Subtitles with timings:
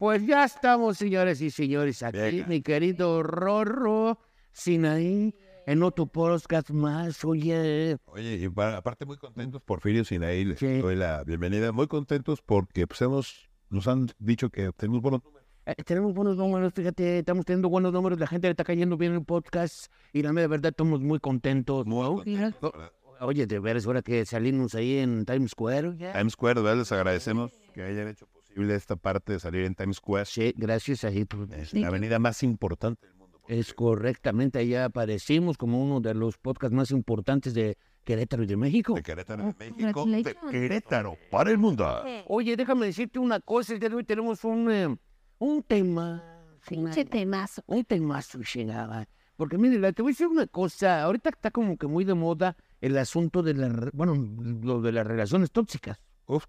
[0.00, 2.46] Pues ya estamos, señores y señores, aquí, Venga.
[2.46, 4.18] mi querido Rorro,
[4.50, 5.34] Sinaí,
[5.66, 7.98] en otro podcast más, oye.
[8.06, 10.78] Oye, y pa- aparte muy contentos, Porfirio Sinaí, les Sí.
[10.78, 11.70] doy la bienvenida.
[11.72, 15.46] Muy contentos porque pues, hemos, nos han dicho que tenemos buenos números.
[15.66, 19.12] Eh, tenemos buenos números, fíjate, estamos teniendo buenos números, la gente le está cayendo bien
[19.12, 21.84] el podcast y la verdad estamos muy contentos.
[21.84, 22.14] Muy ¿no?
[22.16, 22.72] contentos.
[23.20, 25.98] Oye, de veras, ahora que salimos ahí en Times Square.
[25.98, 26.14] ya.
[26.14, 26.78] Times Square, ¿verdad?
[26.78, 30.24] Les agradecemos que hayan hecho posible esta parte de salir en Times Square.
[30.26, 33.40] Sí, gracias a Es la avenida más importante del mundo.
[33.48, 38.56] Es correctamente, allá aparecimos como uno de los podcasts más importantes de Querétaro y de
[38.56, 38.94] México.
[38.94, 40.50] De Querétaro, de México, de congratulations.
[40.50, 41.86] Querétaro, para el mundo.
[42.26, 44.96] Oye, déjame decirte una cosa, el día de hoy tenemos un, eh,
[45.38, 46.22] un tema.
[46.68, 47.62] Pinche temazo.
[47.66, 49.08] Un temazo, chingada.
[49.36, 52.56] Porque mire, te voy a decir una cosa, ahorita está como que muy de moda
[52.80, 56.02] el asunto de la, bueno, lo de las relaciones tóxicas.
[56.26, 56.44] Uf,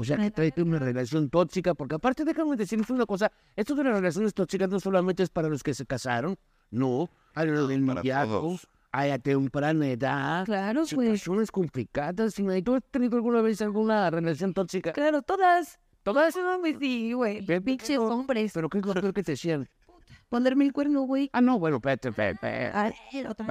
[0.00, 3.82] O sea, que trae una relación tóxica, porque aparte déjame decirles una cosa, esto de
[3.82, 6.36] las relaciones tóxicas no solamente es para los que se casaron,
[6.70, 8.68] no, hay lo del para noviazgo, todos.
[8.92, 10.90] hay a temprana edad, Claro, pues.
[10.90, 12.38] situaciones complicadas.
[12.38, 14.92] ¿y ¿Tú has tenido alguna vez alguna relación tóxica?
[14.92, 15.80] Claro, todas.
[16.04, 16.32] ¿Todas?
[16.78, 17.44] Sí, güey.
[17.60, 18.52] Pinches hombres.
[18.54, 19.68] ¿Pero qué es lo peor que te decían?
[20.28, 21.30] Ponerme el cuerno, güey.
[21.32, 22.70] Ah, no, bueno, espérate, espérate,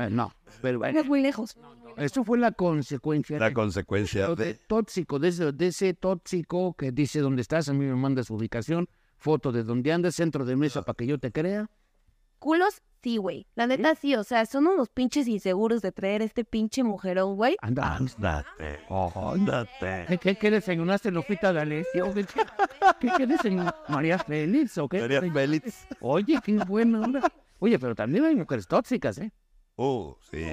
[0.07, 0.09] Eh.
[0.09, 1.57] No, pero bueno, muy lejos.
[1.97, 4.53] eso fue la consecuencia la de, consecuencia de de...
[4.53, 8.35] tóxico, de ese, de ese tóxico que dice dónde estás, a mí me manda su
[8.35, 11.69] ubicación, foto de dónde andas, centro de mesa para que yo te crea.
[12.39, 13.47] Culos, sí, güey.
[13.55, 14.15] La neta, sí.
[14.15, 17.55] O sea, son unos pinches inseguros de traer este pinche mujerón, güey.
[17.61, 20.05] Anda, Ándate, ándate.
[20.07, 22.13] ¿Qué, qué, qué desayunaste, Lupita D'Alessio?
[22.13, 22.25] ¿Qué,
[22.99, 23.91] qué, qué desayunaste?
[23.91, 25.01] ¿María Félix o qué?
[25.01, 25.87] María Félix.
[25.99, 27.31] Oye, qué buena onda.
[27.59, 29.31] Oye, pero también hay mujeres tóxicas, ¿eh?
[29.75, 30.43] Uh, sí.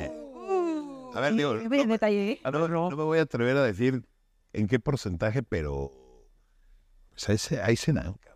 [1.15, 2.41] A ver, digo, el detalle, ¿eh?
[2.45, 4.03] Ah, no, no me voy a atrever a decir
[4.53, 5.93] en qué porcentaje, pero
[7.11, 8.34] pues ahí se, ahí se dan, cabrón.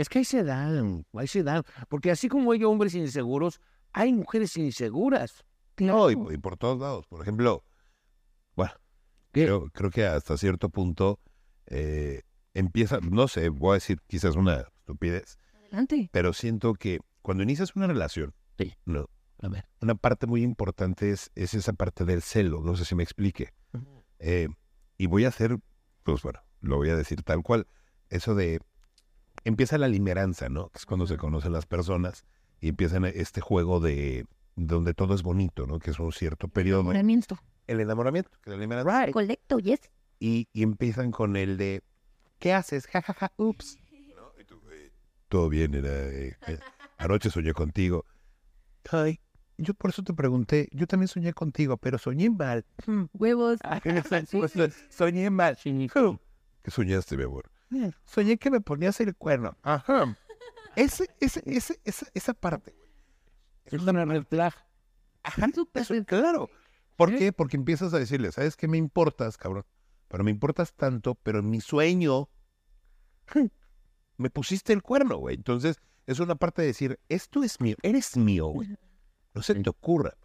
[0.00, 1.62] Es que ahí se dan, ahí se dan.
[1.88, 3.60] Porque así como hay hombres inseguros,
[3.92, 5.44] hay mujeres inseguras.
[5.78, 7.06] No, y, y por todos lados.
[7.06, 7.64] Por ejemplo,
[8.56, 8.72] bueno,
[9.32, 11.20] creo, creo que hasta cierto punto
[11.66, 12.22] eh,
[12.54, 16.08] empieza, no sé, voy a decir quizás una estupidez, Adelante.
[16.12, 18.74] pero siento que cuando inicias una relación, Sí.
[18.84, 19.06] no,
[19.42, 19.66] A ver.
[19.80, 23.52] una parte muy importante es, es esa parte del celo, no sé si me explique.
[24.18, 24.48] Eh,
[24.98, 25.58] y voy a hacer,
[26.02, 27.66] pues bueno, lo voy a decir tal cual,
[28.10, 28.60] eso de,
[29.44, 30.68] empieza la limeranza, ¿no?
[30.70, 32.24] Que es cuando se conocen las personas
[32.60, 35.78] y empiezan este juego de donde todo es bonito, ¿no?
[35.78, 36.80] Que es un cierto periodo.
[36.80, 37.38] Enamoramiento.
[37.66, 39.10] El enamoramiento, que limeranza.
[39.12, 39.80] Colecto, yes.
[40.18, 41.82] Y, y empiezan con el de,
[42.38, 42.86] ¿qué haces?
[42.86, 43.78] Ja, ja, ja, ups.
[44.16, 44.32] ¿No?
[44.40, 44.92] Y tú, eh,
[45.28, 46.58] todo bien, era, eh, eh,
[46.98, 48.04] anoche soñé contigo.
[48.90, 49.20] Ay,
[49.56, 52.64] yo por eso te pregunté, yo también soñé contigo, pero soñé mal.
[53.12, 53.60] Huevos.
[54.90, 55.56] Soñé mal.
[56.62, 57.50] ¿Qué soñaste, mi amor?
[58.04, 59.56] Soñé que me ponías el cuerno.
[59.62, 60.16] Ajá.
[60.76, 62.74] Ese, ese, ese, esa, esa parte.
[63.66, 64.54] Es una red flag.
[65.22, 66.48] Ajá, eso- claro.
[66.96, 67.32] ¿Por qué?
[67.32, 69.64] Porque empiezas a decirle, ¿sabes qué me importas, cabrón?
[70.08, 72.28] Pero me importas tanto, pero en mi sueño
[74.16, 75.36] me pusiste el cuerno, güey.
[75.36, 75.76] Entonces,
[76.06, 78.76] es una parte de decir, esto es mío, eres mío, güey.
[79.34, 80.16] No se te ocurra.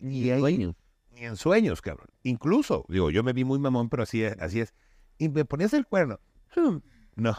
[0.00, 0.74] Ni, ahí- Sueño.
[1.10, 2.08] ni en sueños, cabrón.
[2.22, 4.36] Incluso, digo, yo me vi muy mamón, pero así es.
[4.40, 4.74] Así es.
[5.18, 6.18] Y me ponías el cuerno.
[7.16, 7.34] No,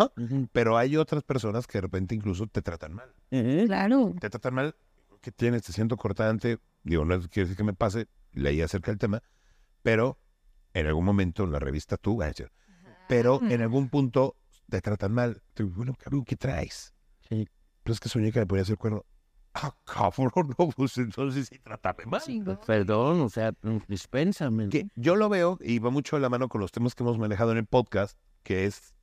[0.52, 3.14] pero hay otras personas que de repente incluso te tratan mal.
[3.32, 3.68] Ujú.
[3.68, 4.16] Claro.
[4.20, 4.76] Te tratan mal,
[5.22, 5.64] que tienes?
[5.64, 6.60] Te siento cortante.
[6.84, 9.22] Digo, no quiere decir que me pase, leí acerca del tema,
[9.84, 10.18] pero
[10.74, 12.20] en algún momento en la revista tú,
[13.08, 14.36] pero en algún punto
[14.70, 15.42] te tratan mal.
[15.54, 16.94] Te digo, bueno, cabrón, ¿qué traes?
[17.30, 17.48] Sí.
[17.84, 19.06] Pero es que soñé que me ponías el cuerno.
[19.54, 22.22] Ah, cabrón, no, pues entonces sí trátame mal.
[22.66, 23.54] Perdón, o sea,
[23.88, 24.70] dispénsame.
[24.70, 27.18] que yo lo veo y va mucho de la mano con los temas que hemos
[27.18, 28.94] manejado en el podcast, que es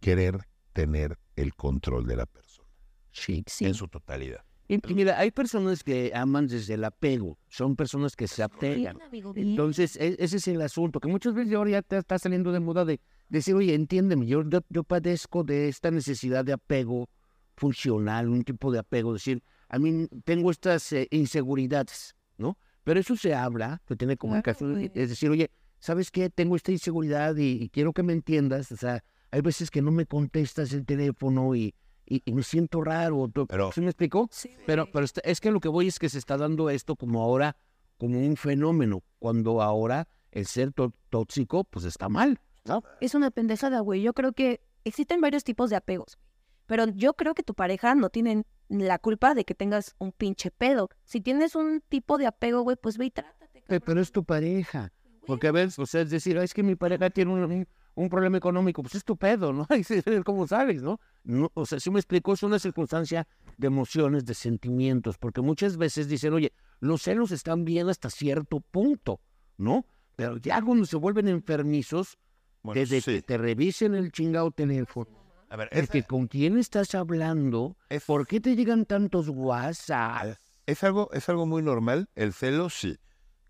[0.00, 0.38] querer
[0.72, 2.68] tener el control de la persona
[3.12, 3.44] Sí.
[3.60, 4.44] en su totalidad.
[4.68, 8.96] Y, y mira, hay personas que aman desde el apego, son personas que se apegan.
[8.96, 9.48] Bien, amigo, bien.
[9.48, 12.60] Entonces, e- ese es el asunto, que muchas veces ahora ya te está saliendo de
[12.60, 13.00] moda de
[13.30, 17.08] decir, oye, entiéndeme, yo, yo, yo padezco de esta necesidad de apego
[17.56, 22.56] funcional, un tipo de apego, decir, a mí tengo estas eh, inseguridades, ¿no?
[22.84, 26.30] Pero eso se habla, se tiene comunicación, es decir, oye, ¿sabes qué?
[26.30, 29.90] Tengo esta inseguridad y, y quiero que me entiendas, o sea, hay veces que no
[29.90, 31.74] me contestas el teléfono y,
[32.06, 34.28] y, y me siento raro, ¿tú- Pero- ¿sí me explicó?
[34.32, 36.96] Sí, Pero, pero está- es que lo que voy es que se está dando esto
[36.96, 37.56] como ahora,
[37.98, 42.82] como un fenómeno, cuando ahora el ser tó- tóxico, pues está mal, ¿no?
[43.00, 44.02] Es una pendejada, güey.
[44.02, 46.18] Yo creo que existen varios tipos de apegos.
[46.66, 50.50] Pero yo creo que tu pareja no tiene la culpa de que tengas un pinche
[50.50, 50.90] pedo.
[51.04, 53.62] Si tienes un tipo de apego, güey, pues ve y trátate.
[53.66, 54.92] Pe- Pero es tu pareja.
[55.26, 57.66] Porque a veces, o sea, es decir, "Ay, es que mi pareja tiene un,
[58.02, 59.66] un- problema económico, pues es tu pedo, ¿no?
[59.68, 61.00] Ahí se ve cómo sales, ¿no?
[61.24, 65.76] no o sea, si me explico, es una circunstancia de emociones, de sentimientos, porque muchas
[65.76, 69.20] veces dicen, oye, los celos están bien hasta cierto punto,
[69.56, 69.84] ¿no?
[70.16, 72.18] Pero ya cuando se vuelven enfermizos,
[72.62, 73.12] Bueno, desde sí.
[73.14, 75.10] que te revisen el chingado teléfono,
[75.50, 80.36] A ver, es que con quién estás hablando, es, ¿por qué te llegan tantos WhatsApp?
[80.66, 82.08] es- algo, es algo muy normal.
[82.14, 82.98] El celo, sí.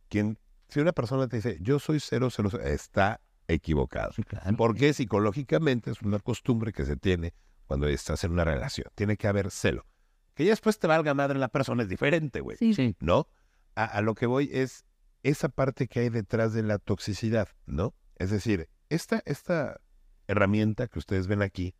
[0.09, 4.13] Quien, si una persona te dice, yo soy cero, cero, cero", está equivocado.
[4.57, 7.35] Porque psicológicamente es una costumbre que se tiene
[7.67, 8.89] cuando estás en una relación.
[8.95, 9.87] Tiene que haber celo.
[10.35, 12.57] Que ya después te valga madre la persona es diferente, güey.
[12.59, 12.73] Sí.
[12.75, 13.29] Sí, ¿No?
[13.75, 14.85] A, a lo que voy es
[15.23, 17.95] esa parte que hay detrás de la toxicidad, ¿no?
[18.17, 19.81] Es decir, esta, esta
[20.29, 21.75] herramienta que ustedes ven aquí,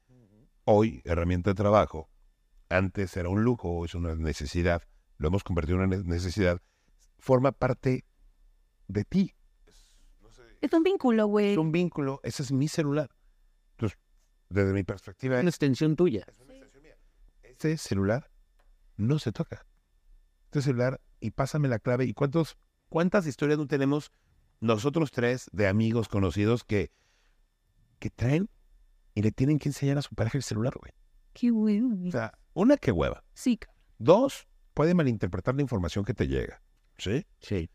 [0.65, 2.09] hoy, herramienta de trabajo,
[2.69, 4.83] antes era un lujo, hoy es una necesidad,
[5.19, 6.61] lo hemos convertido en una ne- necesidad,
[7.19, 8.05] forma parte
[8.89, 9.35] de ti.
[10.61, 11.53] Es un vínculo, güey.
[11.53, 13.11] Es un vínculo, ese es mi celular.
[13.73, 13.99] Entonces,
[14.49, 16.27] desde mi perspectiva, una extensión tuya.
[17.43, 18.31] este celular
[18.97, 19.67] no se toca.
[20.47, 22.05] Este celular, y pásame la clave.
[22.05, 22.57] ¿Y cuántos,
[22.89, 24.11] cuántas historias no tenemos
[24.61, 26.91] nosotros tres de amigos conocidos que,
[27.99, 28.49] que traen
[29.15, 30.93] y le tienen que enseñar a su pareja el celular, güey?
[31.35, 31.81] Qué güey.
[31.81, 33.23] O sea, una que hueva.
[33.35, 33.61] Sí.
[33.99, 36.61] Dos, puede malinterpretar la información que te llega.
[36.97, 37.27] ¿Sí?
[37.41, 37.71] Sí.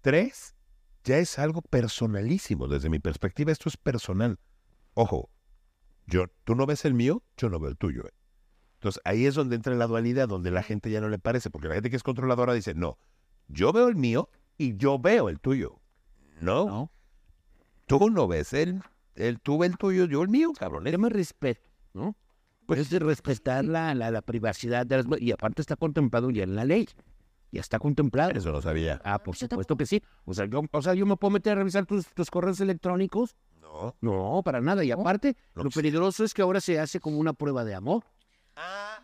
[0.00, 0.54] Tres,
[1.04, 2.68] ya es algo personalísimo.
[2.68, 4.38] Desde mi perspectiva, esto es personal.
[4.94, 5.30] Ojo,
[6.06, 8.06] yo, tú no ves el mío, yo no veo el tuyo.
[8.06, 8.12] ¿eh?
[8.74, 11.68] Entonces ahí es donde entra la dualidad, donde la gente ya no le parece, porque
[11.68, 12.98] la gente que es controladora dice, no,
[13.48, 15.80] yo veo el mío y yo veo el tuyo.
[16.40, 16.92] No, ¿no?
[17.86, 18.82] tú no ves el,
[19.16, 20.84] el, tú ves el tuyo, yo el mío, cabrón.
[20.84, 22.16] Se llama respeto, ¿no?
[22.66, 26.44] Pues es de respetar la, la, la privacidad de las Y aparte está contemplado ya
[26.44, 26.86] en la ley.
[27.50, 28.30] Ya está contemplado.
[28.32, 29.00] Eso no sabía.
[29.04, 30.02] Ah, por Yo supuesto que sí.
[30.24, 33.36] O sea, yo, o sea, yo me puedo meter a revisar tus, tus correos electrónicos.
[33.60, 33.94] No.
[34.00, 34.84] No, para nada.
[34.84, 37.74] Y aparte, No, lo pues- peligroso es que ahora se hace como una prueba de
[37.74, 38.04] amor.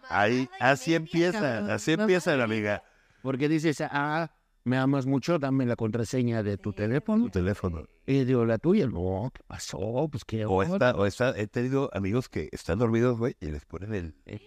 [0.09, 1.71] Ahí, así empieza, cabrón.
[1.71, 2.83] así empieza la amiga.
[3.23, 4.31] Porque dices, ah,
[4.65, 7.25] me amas mucho, dame la contraseña de tu teléfono.
[7.25, 7.87] Tu teléfono.
[8.07, 8.87] Y digo, la tuya.
[8.87, 10.09] No, ¿qué pasó?
[10.11, 13.65] Pues qué O está, o está, he tenido amigos que están dormidos, güey, y les
[13.65, 14.41] ponen el, el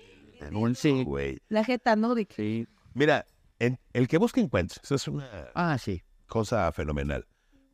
[0.51, 1.39] dulce, güey.
[1.49, 2.13] La jeta, ¿no?
[2.35, 2.67] Sí.
[2.93, 3.25] Mira,
[3.59, 4.79] en- el que busca encuentra.
[4.83, 6.03] Eso es una Ah, sí.
[6.27, 7.27] cosa fenomenal.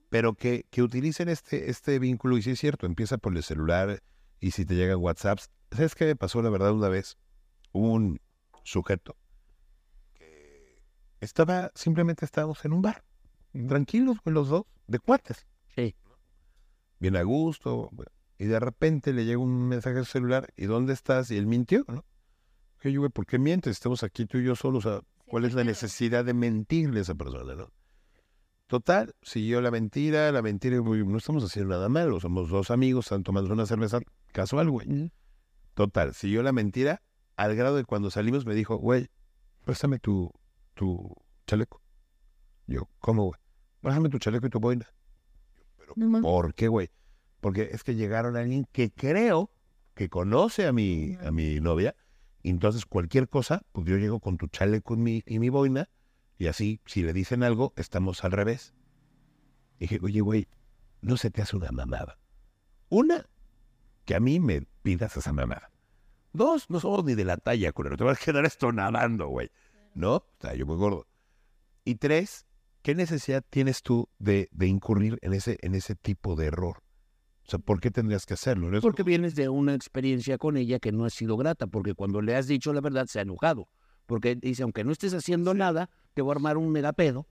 [0.10, 4.02] Pero que, que utilicen este, este vínculo, y sí es cierto, empieza por el celular
[4.40, 5.50] y si te llegan WhatsApps.
[5.72, 7.18] ¿Sabes qué me pasó la verdad una vez?
[7.72, 8.20] Un
[8.64, 9.18] sujeto
[10.14, 10.80] que
[11.20, 13.04] estaba, simplemente estábamos en un bar,
[13.68, 15.48] tranquilos con los dos, de cuates.
[15.76, 15.96] Sí.
[17.00, 17.90] Bien a gusto,
[18.38, 21.32] y de repente le llega un mensaje al celular, ¿y dónde estás?
[21.32, 22.06] Y él mintió, ¿no?
[22.86, 23.72] Oye, güey, ¿por qué mientes?
[23.72, 25.02] Estamos aquí tú y yo solos, o sea,
[25.34, 27.72] ¿cuál es la necesidad de mentirle a esa persona, no?
[28.68, 33.24] Total, siguió la mentira, la mentira, no estamos haciendo nada malo, somos dos amigos, están
[33.24, 34.00] tomando una cerveza
[34.32, 35.12] casual, güey.
[35.74, 37.02] Total, siguió la mentira
[37.36, 39.10] al grado de cuando salimos me dijo, güey,
[39.66, 40.32] préstame tu,
[40.76, 41.16] tu
[41.48, 41.82] chaleco.
[42.68, 43.40] Yo, ¿cómo, güey?
[43.82, 44.86] Préstame tu chaleco y tu boina.
[45.96, 46.22] No.
[46.22, 46.92] ¿Por qué, güey?
[47.42, 49.50] Porque es que llegaron a alguien que creo
[49.96, 51.96] que conoce a mi, a mi novia,
[52.44, 55.90] y entonces cualquier cosa, pues yo llego con tu chaleco y mi, y boina,
[56.38, 58.74] y así, si le dicen algo, estamos al revés.
[59.80, 60.50] Dije, oye, güey,
[61.02, 62.20] no se te hace una mamada.
[62.90, 63.30] Una,
[64.04, 65.72] que a mí me pidas esa mamada.
[66.34, 67.96] Dos, no somos ni de la talla, culero.
[67.96, 69.50] Te vas a quedar esto nadando, güey.
[69.94, 70.16] ¿No?
[70.16, 71.08] O sea, yo muy gordo.
[71.86, 72.46] Y tres,
[72.82, 76.83] ¿qué necesidad tienes tú de, de incurrir en ese, en ese tipo de error?
[77.46, 78.70] O sea, ¿por qué tendrías que hacerlo?
[78.70, 81.94] ¿No es Porque vienes de una experiencia con ella que no ha sido grata, porque
[81.94, 83.68] cuando le has dicho la verdad se ha enojado.
[84.06, 87.28] Porque dice, aunque no estés haciendo nada, te voy a armar un megapedo,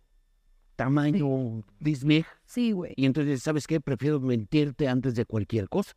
[0.76, 2.92] tamaño dismig, Sí, güey.
[2.96, 3.80] y entonces, ¿sabes qué?
[3.80, 5.92] Prefiero mentirte antes de cualquier cosa.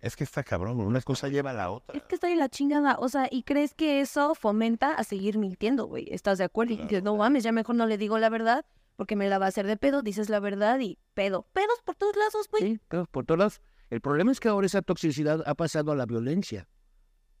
[0.00, 1.96] Es que está cabrón, una cosa lleva a la otra.
[1.96, 2.96] Es que estoy en la chingada.
[2.98, 6.08] O sea, ¿y crees que eso fomenta a seguir mintiendo, güey?
[6.10, 6.72] ¿Estás de acuerdo?
[6.74, 8.64] Y dices, no mames, ya mejor no le digo la verdad
[9.02, 10.02] porque me la va a hacer de pedo.
[10.02, 11.48] Dices la verdad y pedo.
[11.52, 12.62] Pedos por todos lados, güey.
[12.62, 13.60] Sí, claro, por todos lados.
[13.90, 16.68] El problema es que ahora esa toxicidad ha pasado a la violencia.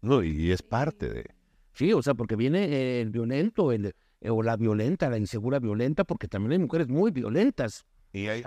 [0.00, 1.24] No, y es parte de...
[1.72, 6.02] Sí, o sea, porque viene el violento, el, eh, o la violenta, la insegura violenta,
[6.02, 7.86] porque también hay mujeres muy violentas.
[8.12, 8.42] Y hay,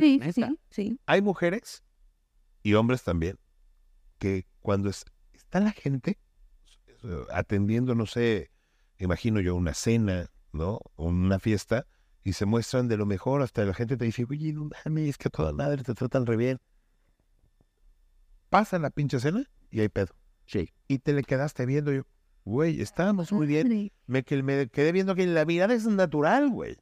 [0.00, 1.00] Sí, sí, sí.
[1.06, 1.82] hay mujeres
[2.62, 3.36] y hombres también
[4.18, 6.18] que cuando es- está la gente
[7.02, 8.52] eh, atendiendo, no sé,
[9.00, 10.78] imagino yo una cena, ¿no?
[10.94, 11.86] O Una fiesta
[12.24, 15.18] y se muestran de lo mejor, hasta la gente te dice, oye, no mames, es
[15.18, 16.58] que a toda madre te tratan re bien.
[18.48, 20.14] Pasa la pinche cena y hay pedo.
[20.46, 20.72] Sí.
[20.88, 22.02] Y te le quedaste viendo yo,
[22.44, 23.92] güey, estábamos muy bien.
[24.06, 26.76] Me, que- me quedé viendo que la mirada es natural, güey.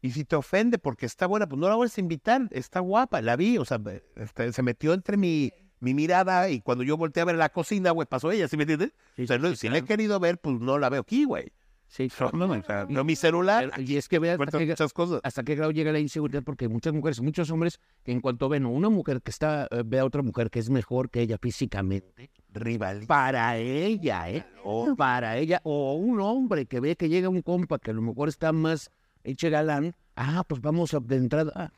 [0.00, 2.48] Y si te ofende porque está buena, pues no la vuelves a invitar.
[2.50, 3.80] Está guapa, la vi, o sea,
[4.16, 7.90] este, se metió entre mi, mi mirada y cuando yo volteé a ver la cocina,
[7.90, 8.92] güey, pasó ella, ¿sí me entiendes?
[9.16, 9.86] Sí, o sea, no, sí, si la he claro.
[9.88, 11.52] querido ver, pues no la veo aquí, güey.
[11.88, 12.08] Sí,
[12.88, 13.70] No, mi celular.
[13.70, 15.20] Pero- Y es que veas hasta qué, muchas cosas.
[15.22, 18.64] hasta qué grado llega la inseguridad, porque muchas mujeres, muchos hombres, que en cuanto ven
[18.64, 21.38] a una mujer que está, eh, ve a otra mujer que es mejor que ella
[21.40, 23.06] físicamente, Rival.
[23.06, 24.44] para ella, ¿eh?
[24.64, 28.02] O para ella, o un hombre que ve que llega un compa que a lo
[28.02, 28.90] mejor está más
[29.22, 31.72] hecho galán, ah, pues vamos a, de entrada, ah,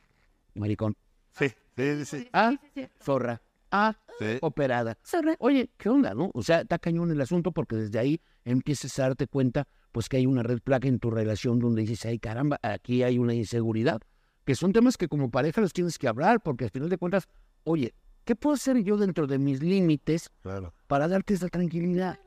[0.54, 0.96] maricón,
[1.32, 2.28] Sí, sí, sí.
[2.32, 2.52] ah,
[3.00, 4.38] zorra, ah, sí.
[4.40, 4.96] operada.
[5.04, 5.34] Zorra.
[5.38, 6.30] Oye, ¿qué onda, no?
[6.34, 10.16] O sea, está cañón el asunto porque desde ahí empiezas a darte cuenta, pues que
[10.18, 14.00] hay una red placa en tu relación donde dices, ay, caramba, aquí hay una inseguridad.
[14.44, 17.28] Que son temas que como pareja los tienes que hablar porque al final de cuentas,
[17.64, 20.72] oye, ¿qué puedo hacer yo dentro de mis límites Claro.
[20.86, 22.18] para darte esa tranquilidad?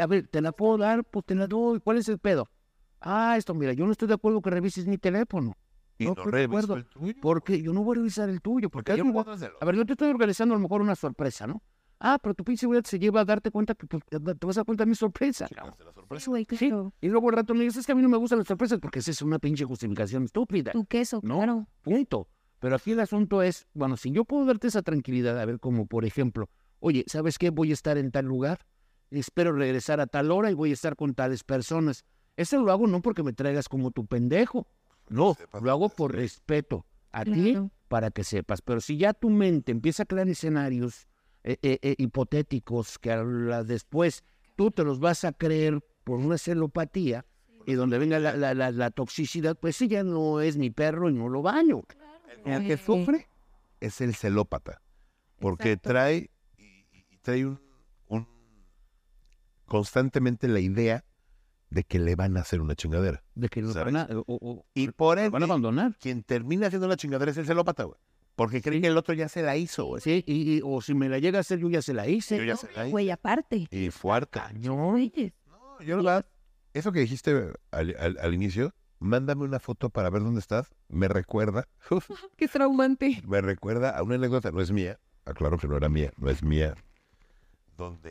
[0.00, 1.04] A ver, ¿te la puedo dar?
[1.04, 1.80] Pues te la doy.
[1.80, 2.48] ¿Cuál es el pedo?
[3.00, 5.56] Ah, esto, mira, yo no estoy de acuerdo que revises mi teléfono.
[5.98, 7.14] Y No no, estoy de revisó acuerdo, el tuyo.
[7.20, 8.70] Porque yo no voy a revisar el tuyo.
[8.70, 9.24] Porque yo no voy-
[9.60, 11.62] a ver, yo te estoy organizando a lo mejor una sorpresa, ¿no?
[12.00, 14.60] Ah, pero tu pinche seguridad se lleva a darte cuenta que pues, te vas a
[14.60, 15.46] dar cuenta de mi sorpresa.
[15.48, 16.24] Chingaste la sorpresa.
[16.24, 16.56] Sí, güey, Sí.
[16.68, 16.92] claro.
[17.00, 18.78] Y luego al rato me dices, es que a mí no me gustan las sorpresas
[18.78, 20.72] porque esa es una pinche justificación estúpida.
[20.72, 21.36] Tu queso, No.
[21.38, 21.66] claro.
[21.82, 22.28] Punto.
[22.60, 25.86] Pero aquí el asunto es, bueno, si yo puedo darte esa tranquilidad, a ver, como
[25.86, 26.48] por ejemplo,
[26.80, 27.50] oye, ¿sabes qué?
[27.50, 28.66] Voy a estar en tal lugar,
[29.10, 32.04] espero regresar a tal hora y voy a estar con tales personas.
[32.36, 34.66] Eso lo hago no porque me traigas como tu pendejo,
[35.08, 37.56] no, lo hago por respeto a ti
[37.88, 38.60] para que sepas.
[38.62, 41.08] Pero si ya tu mente empieza a crear escenarios
[41.50, 43.16] eh, eh, eh, hipotéticos que
[43.64, 44.22] después
[44.56, 47.24] tú te los vas a creer por una celopatía
[47.66, 51.08] y donde venga la, la- la- la toxicidad, pues sí, ya no es mi perro
[51.08, 51.82] y no lo baño.
[52.44, 53.28] El que sufre
[53.80, 54.82] es el celópata.
[55.38, 55.88] Porque Exacto.
[55.90, 57.60] trae, y, trae un,
[58.08, 58.26] un-
[59.66, 61.04] constantemente la idea
[61.70, 63.22] de que le van a hacer una chingadera.
[63.34, 65.96] De que lo van a, o- o- Y por eso, van a abandonar.
[66.00, 67.98] quien termina haciendo la chingadera es el celópata, güey.
[68.38, 70.00] Porque cree que el otro ya se la hizo, güey.
[70.00, 72.36] Sí, y, y- o si me la llega a hacer, yo ya se la hice.
[72.38, 72.90] Yo ya se la hice.
[72.92, 73.66] Güey, aparte.
[73.70, 74.38] Y fuerte.
[74.38, 74.78] Cañón.
[74.94, 76.26] Oye, No, yo la verdad,
[76.72, 80.68] eso que dijiste al, al- al inicio, mándame una foto para ver dónde estás.
[80.88, 81.66] Me recuerda,
[82.36, 83.20] qué traumante.
[83.26, 86.40] me recuerda a una anécdota, no es mía, aclaro que no era mía, no es
[86.42, 86.74] mía.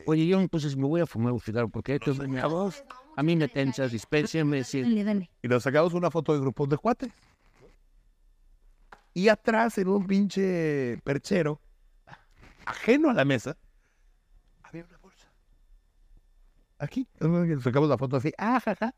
[0.05, 2.83] Oye, yo entonces me voy a fumar un cigarro porque esto es mi voz.
[3.17, 4.63] A mí me tensas, dispénsenme.
[4.63, 4.81] sí.
[4.81, 5.29] Dale, dale.
[5.41, 7.11] Y nos sacamos una foto de grupos de cuates.
[9.17, 11.59] Y atrás, en un pinche perchero,
[12.67, 13.57] ajeno a la mesa,
[14.61, 15.27] había una bolsa.
[16.77, 17.07] Aquí,
[17.63, 18.93] sacamos la foto así, ah, jaja,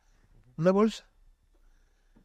[0.57, 1.07] una bolsa.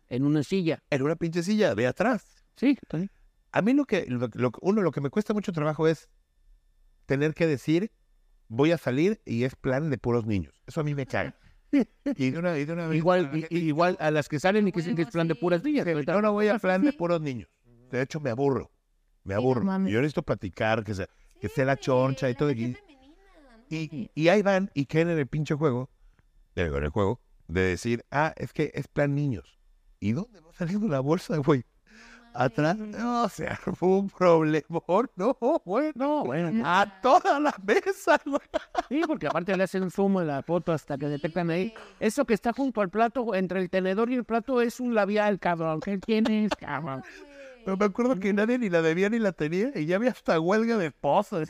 [0.09, 0.83] En una silla.
[0.91, 2.45] En una pinche silla de atrás.
[2.57, 3.13] Sí, está bien.
[3.53, 6.09] A mí lo que, lo- lo- uno, lo que me cuesta mucho trabajo es
[7.07, 7.93] tener que decir,
[8.49, 10.61] voy a salir y es plan de puros niños.
[10.67, 11.37] Eso a mí me caga.
[12.17, 12.97] Y de una, y de una vez-
[13.51, 15.85] Igual, a las que salen y que dicen que es plan de puras niñas.
[15.87, 17.49] Sí, yo no voy a plan de puros niños.
[17.91, 18.71] De hecho, me aburro.
[19.25, 19.65] Me Sí, no aburro.
[19.87, 21.09] yo necesito platicar, que sea,
[21.41, 22.51] que sea la choncha y todo.
[22.51, 22.77] Y,
[23.71, 25.91] y, y ahí van y caen en el pinche juego,
[26.55, 29.59] en el juego, de decir, ah, es que es plan niños.
[30.01, 31.65] ¿Y dónde va saliendo la bolsa, güey?
[32.35, 36.63] Atrás, no, sea, fue un problemón, no, bueno, bueno.
[36.67, 38.41] a toda la mesa, güey.
[38.89, 41.73] Sí, porque aparte le hacen zoom a la foto hasta que detectan ahí.
[42.01, 45.39] Eso que está junto al plato, entre el tenedor y el plato, es un labial,
[45.39, 45.79] cabrón.
[45.81, 47.05] ¿Qué tienes, cabrón?
[47.65, 50.39] Pero me acuerdo que nadie ni la debía ni la tenía y ya había hasta
[50.39, 51.49] huelga de y.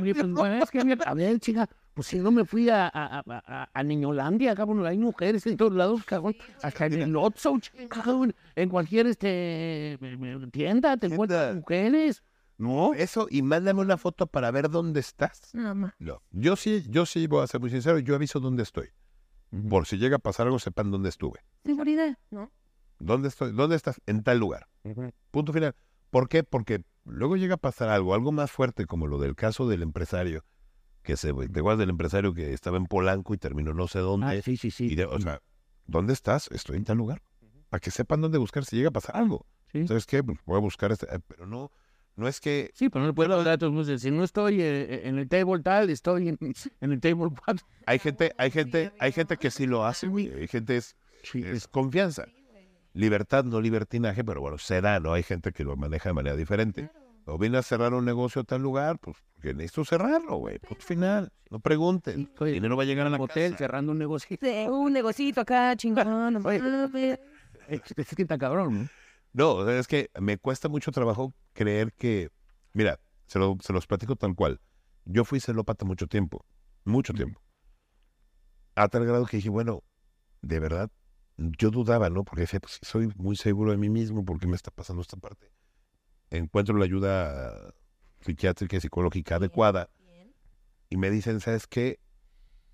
[0.00, 2.86] Oye, pues, bueno, es que, mira, a ver, chica, pues si no me fui a,
[2.88, 7.16] a, a, a- a Niñolandia, cabrón, hay mujeres en todos lados, cabrón, hasta en el
[7.16, 7.58] Otso,
[7.88, 9.28] cabrón, en cualquier este
[9.94, 11.60] eh, eh, tienda te encuentras Tienda.
[11.60, 12.22] mujeres.
[12.56, 15.50] No, Eso, y mándame una foto para ver dónde estás.
[15.54, 15.92] Nada más.
[15.98, 16.22] No.
[16.30, 18.88] Yo sí, yo sí voy a ser muy sincero, yo aviso dónde estoy.
[19.68, 21.40] Por si llega a pasar algo, sepan dónde estuve.
[21.64, 22.50] Seguridad, ¿no?
[23.04, 23.52] ¿Dónde estoy?
[23.52, 24.00] ¿Dónde estás?
[24.06, 24.66] En tal lugar.
[25.30, 25.74] Punto final.
[26.10, 26.42] ¿Por qué?
[26.44, 30.44] Porque luego llega a pasar algo, algo más fuerte, como lo del caso del empresario,
[31.02, 34.26] que se, ¿te acuerdas del empresario que estaba en Polanco y terminó no sé dónde?
[34.38, 34.86] Ah, sí, sí, sí.
[34.86, 35.40] Y de- o sea,
[35.86, 36.48] ¿dónde estás?
[36.50, 37.22] Estoy en tal lugar.
[37.68, 39.46] Para que sepan dónde buscar si llega a pasar algo.
[39.72, 39.86] Sí.
[39.86, 40.22] ¿Sabes qué?
[40.22, 41.72] Pues voy a buscar este, eh, pero no,
[42.16, 43.72] no es que Sí, pero no le puedo dar datos.
[43.72, 46.38] pues, Si no estoy eh, en el table tal, estoy en,
[46.80, 47.60] en el table cual.
[47.86, 50.30] hay gente, hay gente, hay gente que sí lo hace, güey.
[50.32, 50.96] Hay gente es,
[51.34, 52.26] es confianza.
[52.94, 55.12] Libertad, no libertinaje, pero bueno, se da, ¿no?
[55.12, 56.90] Hay gente que lo maneja de manera diferente.
[57.26, 60.58] O viene a cerrar un negocio a tal lugar, pues porque necesito cerrarlo, güey.
[60.60, 61.32] Punto final.
[61.50, 62.30] No pregunten.
[62.40, 63.58] El dinero va a llegar a la hotel casa.
[63.64, 64.36] cerrando un negocio.
[64.40, 66.32] Sí, Un negocito acá, chingón.
[66.34, 66.60] no Oye.
[66.60, 67.18] mames.
[67.68, 67.80] Es
[68.14, 68.88] que está cabrón, ¿no?
[69.32, 72.30] No, es que me cuesta mucho trabajo creer que,
[72.72, 74.60] mira, se, lo- se los platico tal cual.
[75.04, 76.44] Yo fui celópata mucho tiempo,
[76.84, 77.40] mucho tiempo.
[78.76, 79.82] A tal grado que dije, bueno,
[80.42, 80.90] de verdad,
[81.36, 82.24] yo dudaba, ¿no?
[82.24, 85.16] Porque decía, pues soy muy seguro de mí mismo, ¿por qué me está pasando esta
[85.16, 85.50] parte?
[86.30, 87.74] Encuentro la ayuda
[88.20, 89.90] psiquiátrica y psicológica adecuada
[90.88, 92.00] y me dicen, ¿sabes qué?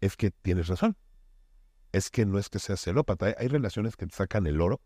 [0.01, 0.97] Es que tienes razón.
[1.93, 3.27] Es que no es que seas celópata.
[3.27, 4.81] Hay, hay relaciones que te sacan el oro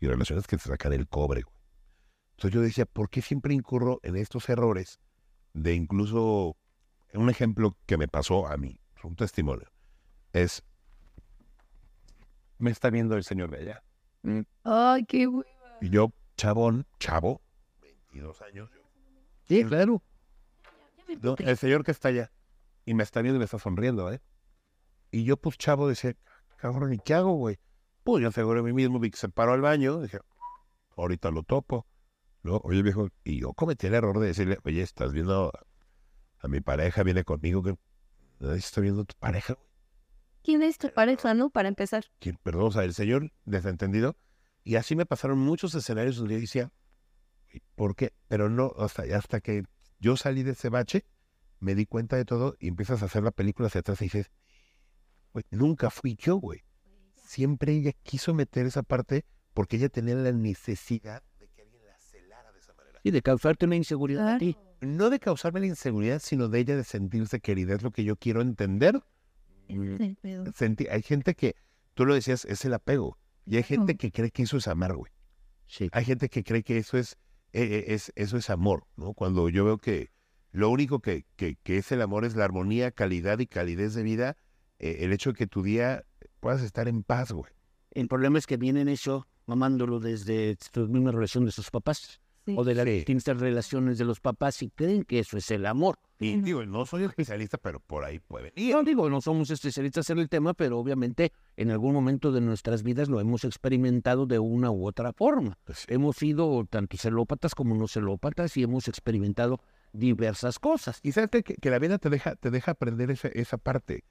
[0.00, 1.42] y relaciones que te sacan el cobre.
[1.42, 1.56] güey.
[2.32, 5.00] Entonces yo decía, ¿por qué siempre incurro en estos errores
[5.54, 6.56] de incluso
[7.14, 9.70] un ejemplo que me pasó a mí, un testimonio,
[10.32, 10.62] es,
[12.58, 13.82] me está viendo el señor de allá.
[14.64, 15.46] Ay, qué güey.
[15.80, 17.40] Y yo, chabón, chavo,
[17.80, 18.70] 22 años,
[19.46, 20.02] Sí, claro.
[21.22, 22.30] No, el señor que está allá.
[22.84, 24.20] Y me está viendo y me está sonriendo, ¿eh?
[25.10, 26.14] Y yo, pues, chavo, decía,
[26.56, 27.58] cabrón, ¿y qué hago, güey?
[28.04, 30.18] Pues yo aseguré a mí mismo, vi que se paró al baño, dije,
[30.96, 31.86] ahorita lo topo.
[32.42, 32.60] ¿No?
[32.64, 35.66] Oye, viejo, y yo cometí el error de decirle, oye, estás viendo a,
[36.40, 37.74] a mi pareja, viene conmigo, que
[38.38, 39.67] nadie está viendo a tu pareja, güey.
[40.48, 41.50] ¿Quién es tu pareja, no?
[41.50, 42.06] Para empezar.
[42.20, 42.38] ¿Quién?
[42.42, 44.16] Perdón, o sea, el señor desentendido.
[44.64, 46.72] Y así me pasaron muchos escenarios donde yo decía,
[47.52, 48.14] "¿Y ¿por qué?
[48.28, 49.64] Pero no, hasta, hasta que
[50.00, 51.04] yo salí de ese bache,
[51.60, 54.30] me di cuenta de todo y empiezas a hacer la película hacia atrás y dices,
[55.34, 56.64] güey, nunca fui yo, güey.
[57.26, 61.98] Siempre ella quiso meter esa parte porque ella tenía la necesidad de que alguien la
[61.98, 62.98] celara de esa manera.
[63.02, 64.56] Y de causarte una inseguridad a ti.
[64.80, 67.74] No de causarme la inseguridad, sino de ella de sentirse querida.
[67.74, 69.02] Es lo que yo quiero entender.
[70.54, 71.54] Senti- hay gente que,
[71.94, 73.18] tú lo decías, es el apego.
[73.46, 75.10] Y hay gente que cree que eso es amar, güey.
[75.66, 75.88] Sí.
[75.92, 77.16] Hay gente que cree que eso es,
[77.52, 79.14] eh, eh, es, eso es amor, ¿no?
[79.14, 80.10] Cuando yo veo que
[80.52, 84.02] lo único que, que, que es el amor es la armonía, calidad y calidez de
[84.02, 84.36] vida,
[84.78, 86.04] eh, el hecho de que tu día
[86.40, 87.50] puedas estar en paz, güey.
[87.92, 92.54] El problema es que vienen eso mamándolo desde su misma relación de sus papás Sí.
[92.56, 92.90] o de las Sí.
[92.92, 95.98] distintas relaciones de los papás y creen que eso es el amor.
[96.20, 98.74] Y digo, no soy especialista, pero por ahí puede venir.
[98.74, 102.82] No digo, no somos especialistas en el tema, pero obviamente en algún momento de nuestras
[102.82, 105.58] vidas lo hemos experimentado de una u otra forma.
[105.64, 105.84] Pues.
[105.88, 109.60] Hemos sido tanto celópatas como no celópatas y hemos experimentado
[109.92, 110.98] diversas cosas.
[111.02, 114.02] Y sabes que, que la vida te deja, te deja aprender esa, esa parte.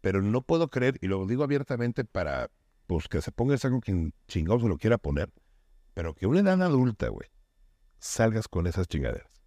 [0.00, 2.50] Pero no puedo creer, y lo digo abiertamente para
[2.86, 5.30] pues que se ponga algo quien chingados se lo quiera poner,
[5.94, 7.28] pero que una edad adulta, güey,
[7.98, 9.41] salgas con esas chingaderas.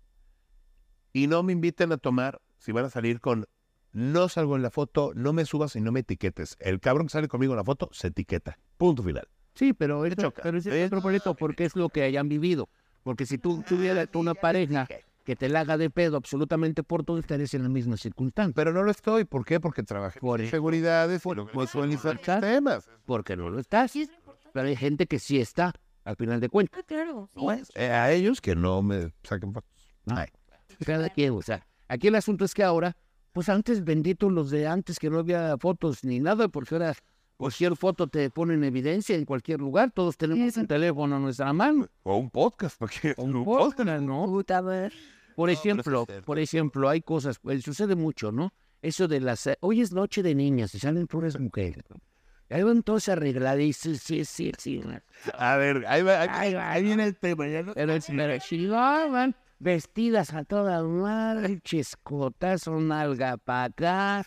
[1.15, 3.45] Y no me inviten a tomar si van a salir con
[3.93, 6.57] no salgo en la foto, no me subas y no me etiquetes.
[6.59, 8.57] El cabrón que sale conmigo en la foto se etiqueta.
[8.75, 9.25] Punto final.
[9.53, 10.41] Sí, pero, eso, choca.
[10.43, 12.67] pero ese es otro boleto porque es lo que hayan vivido.
[13.03, 14.89] Porque si tú tuvieras una pareja
[15.23, 18.53] que te la haga de pedo absolutamente por todo, estarías en la misma circunstancia.
[18.53, 19.23] Pero no lo estoy.
[19.23, 19.61] ¿Por qué?
[19.61, 22.89] Porque trabajé Por en seguridades y Por- por- por- temas.
[23.05, 23.93] Porque no lo estás.
[24.51, 25.71] Pero hay gente que sí está,
[26.03, 26.81] al final de cuentas.
[26.81, 27.29] Ah, claro.
[27.33, 27.39] sí.
[27.39, 29.71] Pues, eh, a ellos que no me saquen fotos.
[30.07, 30.27] Ay,
[30.85, 32.95] cada quien, o sea, aquí el asunto es que ahora,
[33.33, 36.93] pues antes, bendito los de antes, que no había fotos ni nada, porque ahora
[37.37, 40.61] cualquier foto te pone en evidencia en cualquier lugar, todos tenemos Eso.
[40.61, 44.25] un teléfono a nuestra mano, O un podcast, porque o un podcast, ¿no?
[44.25, 44.61] Puta.
[45.35, 46.25] Por No, sí ejemplo, cierto.
[46.25, 48.53] por ejemplo, hay cosas, pues, sucede mucho, ¿no?
[48.81, 51.83] Eso de las, eh, hoy es noche de niñas y salen puras mujeres.
[51.89, 51.97] ¿no?
[52.49, 54.81] Ahí van todas arregladas y sí, sí, sí, sí.
[55.37, 57.47] A ver, ahí, va, ahí, Ahí va, ahí viene el tema.
[57.47, 58.75] Ya no- Pero, pero si no,
[59.11, 64.25] van vestidas a toda madre, chiscotas, una alga para acá,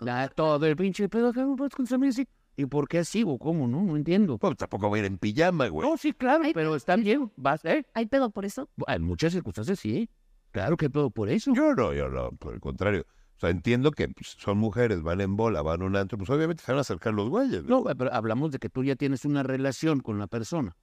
[0.00, 2.26] la- todo el pinche pedo que pues, con su amiga, sí.
[2.56, 3.66] ¿Y por qué así o cómo?
[3.66, 4.36] No, no entiendo.
[4.36, 5.88] Pues tampoco voy a ir en pijama, güey.
[5.88, 7.86] No, sí, claro, pero está bien, vas, ¿eh?
[7.94, 8.68] ¿Hay pedo por eso?
[8.86, 10.10] En muchas circunstancias sí.
[10.50, 11.52] Claro que pedo por eso.
[11.54, 13.06] Yo no, yo no, por el contrario.
[13.36, 16.28] O sea, entiendo que pues, son mujeres, van en bola, van a un antro, pues
[16.28, 17.64] obviamente se van a acercar los güeyes.
[17.64, 20.76] No, pero hablamos de que tú ya tienes una relación con la persona.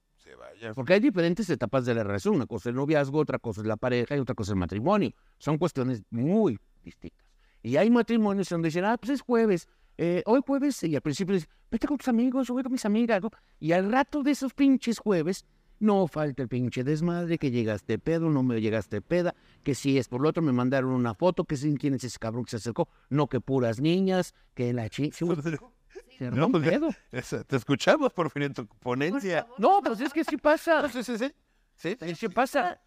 [0.60, 0.74] Se.
[0.74, 2.34] Porque hay diferentes etapas de la relación.
[2.34, 4.58] Una cosa es el noviazgo, otra cosa es la pareja y otra cosa es el
[4.58, 5.12] matrimonio.
[5.38, 7.26] Son cuestiones muy distintas.
[7.62, 9.68] Y hay matrimonios donde dicen, ah, pues es jueves.
[9.96, 13.22] eh, hoy jueves, y al principio dicen, vete con tus amigos, voy con mis amigas.
[13.22, 13.30] ¿no?
[13.58, 15.44] Y al rato de esos pinches jueves,
[15.80, 20.08] no falta el pinche desmadre, que llegaste pedo, no me llegaste peda, que si es
[20.08, 22.56] por lo otro me mandaron una foto, que sin quién es ese cabrón que se
[22.56, 25.16] acercó, no que puras niñas, que la chica...
[26.16, 26.88] Se No, un pues, pedo.
[27.12, 29.46] Eso, Te escuchamos por fin en tu ponencia.
[29.58, 30.88] No, pues es que sí pasa.
[30.88, 31.32] Sí, sí, sí.
[31.76, 32.80] Sí, Sí, sí pasa.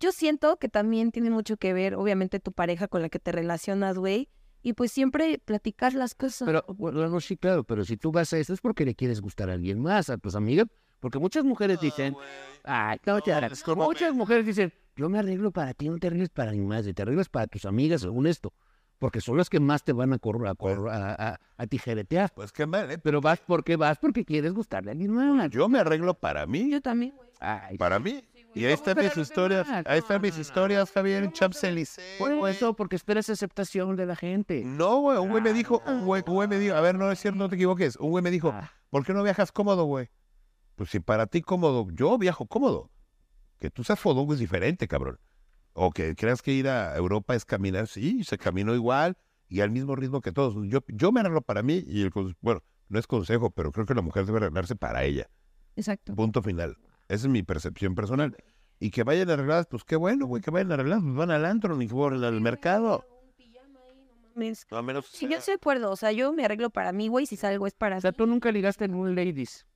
[0.00, 3.32] Yo siento que también tiene mucho que ver, obviamente, tu pareja con la que te
[3.32, 4.28] relacionas, güey.
[4.62, 6.46] Y pues siempre platicar las cosas.
[6.46, 9.20] Pero, bueno, no, sí, claro, pero si tú vas a eso es porque le quieres
[9.20, 10.66] gustar a alguien más, a tus amigas,
[11.00, 12.16] porque muchas mujeres dicen,
[12.64, 13.62] ay, no te hagas.
[13.76, 17.02] Muchas mujeres dicen, yo me arreglo para ti, no te arregles para ni más, te
[17.02, 18.54] arreglas para tus amigas, según esto,
[19.04, 22.32] porque son las que más te van a, correr, a, cor- a, a- a tijeretear.
[22.34, 22.96] Pues qué mal, ¿eh?
[22.96, 25.50] Pero vas porque vas porque quieres gustarle a alguien más.
[25.50, 27.28] Yo me arreglo para mí, Yo también, güey.
[27.38, 28.24] Ay, para mí.
[28.54, 30.40] Y ahí están mis historias, ahí están no, mis no, no.
[30.40, 32.16] historias, Javier, en Champs-Élysées.
[32.18, 34.62] por eso, porque esperas aceptación de la gente.
[34.64, 37.12] No, güey, un güey me dijo, un güey, un güey me dijo, a ver, no
[37.12, 37.96] es cierto, no te equivoques.
[37.96, 40.08] Un güey me dijo, Ah, ¿Por qué no viajas cómodo, güey?
[40.76, 42.90] Pues si para ti cómodo, yo viajo cómodo.
[43.58, 45.18] Que tú seas fodongo es diferente, cabrón.
[45.74, 49.16] O que creas que ir a Europa es caminar, sí, se caminó igual
[49.48, 50.54] y al mismo ritmo que todos.
[50.68, 52.10] Yo, yo me arreglo para mí y el,
[52.40, 55.28] bueno, no es consejo, pero creo que la mujer debe arreglarse para ella.
[55.76, 56.14] Exacto.
[56.14, 56.76] Punto final.
[57.08, 58.36] Esa es mi percepción personal.
[58.80, 61.76] Y que vayan arregladas, pues qué bueno, güey, que vayan arregladas, pues van al antro,
[61.76, 63.04] ni que vayan al mercado.
[64.34, 64.66] Mames.
[64.70, 65.90] No, a menos Sí, yo estoy de acuerdo.
[65.90, 67.26] O sea, yo me arreglo para mí, güey.
[67.26, 68.16] Si salgo es para O sea, mí.
[68.16, 69.66] tú nunca ligaste en un ladies.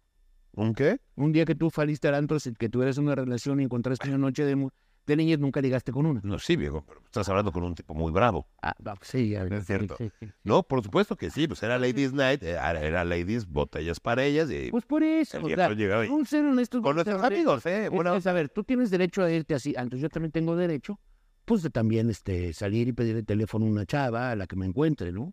[0.52, 1.00] ¿Un qué?
[1.14, 4.18] Un día que tú saliste al antro, si- que tuvieras una relación y encontraste una
[4.18, 4.70] noche de, mu-
[5.08, 6.20] de niñas, nunca ligaste con una.
[6.22, 8.46] No, sí, viejo, pero estás hablando con un tipo muy bravo.
[8.62, 9.96] Ah, no, sí, ya, Es sí, cierto.
[9.96, 10.28] sí, sí.
[10.44, 14.24] No, por supuesto que sí, pues era Ladies Night, eh, era era Ladies, botellas para
[14.24, 15.38] ellas y Pues por eso.
[15.38, 17.84] o sea, y- a ser honestos, con a nuestros amigos, ¿eh?
[17.86, 20.54] Es- Bueno, es, a ver, tú tienes derecho a irte así, entonces yo también tengo
[20.54, 21.00] derecho,
[21.44, 24.56] pues de también este, salir y pedir el teléfono a una chava a la que
[24.56, 25.32] me encuentre, ¿no?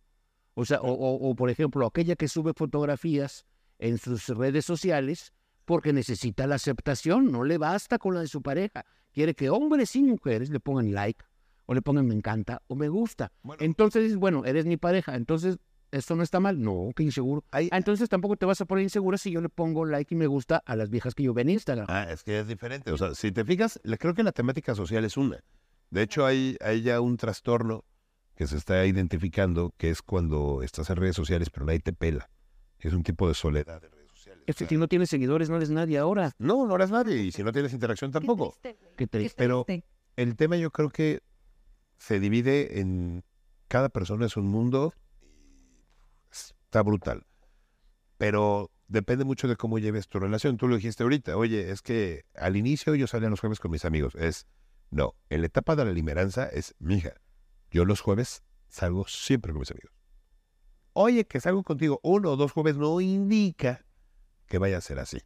[0.54, 3.46] O sea, o, o- o, por ejemplo, aquella que sube fotografías
[3.78, 5.34] en sus redes sociales
[5.66, 9.96] porque necesita la aceptación, no le basta con la de su pareja, quiere que hombres
[9.96, 11.24] y mujeres le pongan like,
[11.66, 13.32] o le pongan me encanta, o me gusta.
[13.42, 13.64] Bueno.
[13.64, 15.58] Entonces dices, bueno, eres mi pareja, entonces
[15.92, 17.46] esto no está mal, no, qué inseguro.
[17.52, 20.18] Hay- Ah, entonces tampoco te vas a poner insegura si yo le pongo like y
[20.18, 21.86] me gusta a las viejas que yo veo en Instagram.
[21.90, 22.92] Ah, es que es diferente.
[22.92, 25.40] O sea, si te fijas, creo que la temática social es una.
[25.92, 27.86] De hecho, hay, hay ya un trastorno
[28.36, 32.30] que se está identificando, que es cuando estás en redes sociales, pero nadie te pela.
[32.80, 33.82] Es un tipo de soledad
[34.48, 34.56] en redes sociales.
[34.56, 36.32] Es que si no tienes seguidores no eres nadie ahora.
[36.38, 37.18] No, no eres nadie.
[37.24, 38.56] Y si no tienes interacción tampoco.
[38.62, 38.96] Qué triste.
[38.96, 39.36] Qué triste.
[39.38, 39.66] Pero-.
[40.16, 41.22] El tema yo creo que
[41.98, 43.24] se divide en
[43.68, 44.94] cada persona es un mundo
[46.32, 47.26] está brutal.
[48.18, 50.58] Pero depende mucho de cómo lleves tu relación.
[50.58, 53.86] Tú lo dijiste ahorita, oye, es que al inicio yo salía los jueves con mis
[53.86, 54.16] amigos.
[54.16, 54.48] Es,
[54.92, 57.14] no, en la etapa de la limeranza es, mija,
[57.72, 59.92] yo los jueves salgo siempre con mis amigos.
[60.94, 63.86] Oye, que salgo contigo uno o dos jueves no indica
[64.48, 65.20] que vaya a ser así.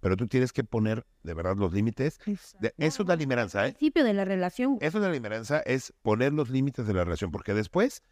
[0.00, 2.18] Pero tú tienes que poner de verdad los límites.
[2.60, 3.72] De- eso es la limeranza, ¿eh?
[3.72, 4.78] Principio de la relación.
[4.80, 8.02] Eso de la limeranza es poner los límites de la relación, porque después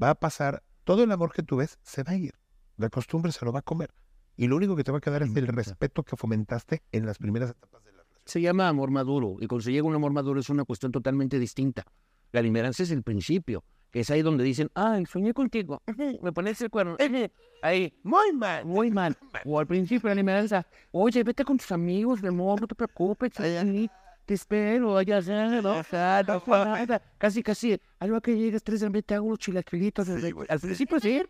[0.00, 2.34] va a pasar, todo el amor que tú ves se va a ir.
[2.76, 3.94] La costumbre se lo va a comer.
[4.36, 7.18] Y lo único que te va a quedar es el respeto que fomentaste en las
[7.18, 8.22] primeras etapas de la relación.
[8.26, 9.36] Se llama amor maduro.
[9.40, 11.84] Y cuando se llega a un amor maduro es una cuestión totalmente distinta.
[12.32, 15.82] La limeranza es el principio, que es ahí donde dicen, ay, soñé contigo,
[16.22, 16.96] me pones el cuerno.
[17.62, 19.16] Ahí, muy mal, muy mal.
[19.44, 23.32] O al principio la limeranza, oye, vete con tus amigos, mi amor, no te preocupes,
[23.36, 23.90] sí,
[24.24, 27.02] te espero, allá sea, no, ja, no fue nada.
[27.18, 30.08] Casi, casi, algo que llegues tres de la te hago unos chilaquilitos.
[30.08, 31.22] Al principio sí.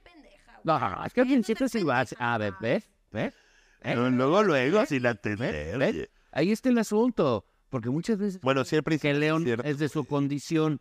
[0.62, 2.14] No, es que al principio sí lo hace.
[2.18, 2.88] A ver, ¿ves?
[3.10, 3.34] ¿Ves?
[3.82, 3.94] ¿Eh?
[3.96, 5.02] luego, luego, sin.
[5.02, 6.10] ¿Ves?
[6.30, 7.46] Ahí está el asunto.
[7.70, 9.20] Porque muchas veces Bueno, sí, al que.
[9.20, 10.80] León es de su condición,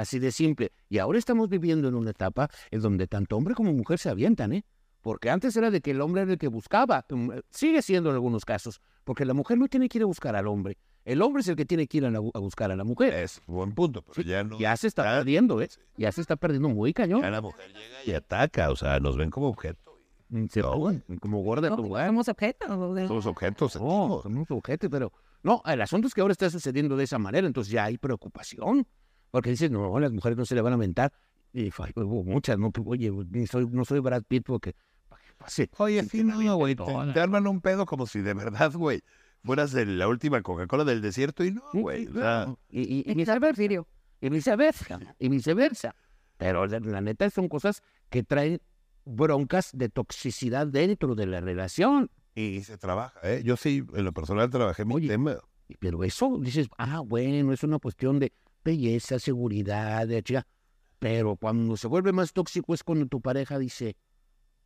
[0.00, 0.72] así de simple.
[0.88, 4.52] Y ahora estamos viviendo en una etapa en donde tanto hombre como mujer se avientan,
[4.52, 4.64] ¿eh?
[5.00, 8.16] Porque antes era de que el hombre era el que buscaba, mm, sigue siendo en
[8.16, 11.40] algunos casos, porque la mujer no tiene que ir a buscar al hombre, el hombre
[11.40, 13.14] es el que tiene que ir a, la- a buscar a la mujer.
[13.14, 14.58] Es buen punto, pero Sí, ya no.
[14.58, 15.70] Ya se está ya- perdiendo, ¿eh?
[15.96, 17.22] Ya se está perdiendo muy cañón.
[17.22, 19.80] Ya la mujer llega y ataca, o sea, nos ven como objeto.
[20.28, 20.78] Mm, se- No.
[21.18, 22.06] Como gorda No, tu lugar.
[22.08, 22.68] somos objetos.
[22.68, 23.76] Somos objetos.
[23.76, 25.10] No, somos objetos, pero
[25.42, 28.86] no, el asunto es que ahora está sucediendo de esa manera, entonces ya hay preocupación,
[29.30, 31.12] porque dices, no, las mujeres no se le van a aventar,
[31.52, 34.74] y hubo muchas, no, oye, ni soy, no soy Brad Pitt porque,
[35.08, 35.70] ¿para qué pase?
[35.78, 36.76] Oye, Sí, sí, no, güey.
[36.76, 39.02] Te, arman un pedo como si de verdad, güey,
[39.44, 42.04] fueras de la última Coca-Cola del desierto y no, Sí, güey.
[42.04, 42.58] sí, o sea, claro.
[42.68, 43.86] y, y, y Exacto, viceversa, Sirio.
[44.20, 45.94] y viceversa, y viceversa.
[46.36, 48.60] Pero la, la neta son cosas que traen
[49.04, 52.10] broncas de toxicidad dentro de la relación.
[52.34, 53.42] y se trabaja, ¿eh?
[53.44, 55.36] Yo sí, en lo personal trabajé mi Oye, tema.
[55.68, 58.32] Y- Pero eso dices, ah, bueno, es una cuestión de
[58.64, 60.46] belleza, seguridad, de chica.
[60.98, 63.96] Pero cuando se vuelve más tóxico es cuando tu pareja dice,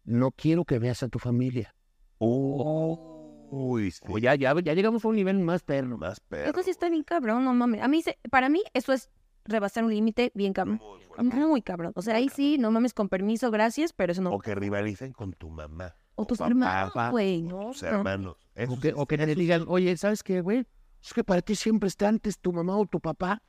[0.04, 1.74] no quiero que veas a tu familia.
[2.18, 4.00] Uy, sí.
[4.09, 5.96] O ya, ya, ya llegamos a un nivel más perro.
[5.98, 6.50] más perro.
[6.50, 7.83] Eso sí está bien cabrón, no mames.
[7.83, 9.11] A mí, se- para mí, eso es
[9.44, 10.80] rebasar un límite bien cabrón.
[10.83, 11.24] Muy fuerte.
[11.37, 11.92] Muy cabrón.
[11.94, 14.33] O sea, ahí sí, no mames, con permiso, gracias, pero eso no.
[14.33, 15.94] O que rivalicen con tu mamá.
[16.16, 17.70] O tus papá, hermanos, güey, ¿no?
[17.72, 17.88] Tus No.
[17.88, 18.37] hermanos.
[18.54, 19.66] Eso O que, sí- o que te eso digan, sí.
[19.68, 20.66] oye, ¿sabes qué, güey?
[21.02, 23.42] Es que para ti siempre está antes tu mamá o tu papá.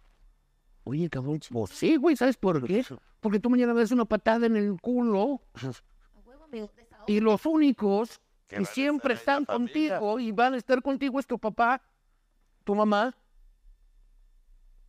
[0.85, 2.85] Oye, cabrón, pues sí, güey, ¿sabes por qué?
[3.19, 5.41] Porque tú mañana ves una patada en el culo
[7.07, 11.81] y los únicos Que siempre están contigo y van a estar contigo es tu papá,
[12.63, 13.15] tu mamá.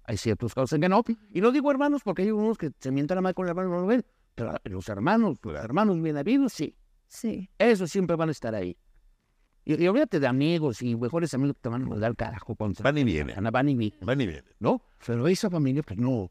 [0.04, 1.02] Hay ciertos casos en que no.
[1.32, 3.70] Y no digo hermanos porque hay unos que se mientan a mal con el hermano
[3.70, 4.04] y no lo ven.
[4.34, 6.76] Pero los hermanos, los hermanos bien habidos, sí.
[7.08, 7.48] Sí.
[7.58, 8.76] Esos siempre van a estar ahí.
[9.66, 12.54] Y, y olvídate de amigos y mejores amigos que te van a mandar carajo.
[12.54, 13.36] Cuando Van y vienen.
[13.52, 14.44] Van, y vienen, Van y vienen.
[14.58, 14.80] ¿no?
[15.04, 16.30] Pero esa familia, pues no.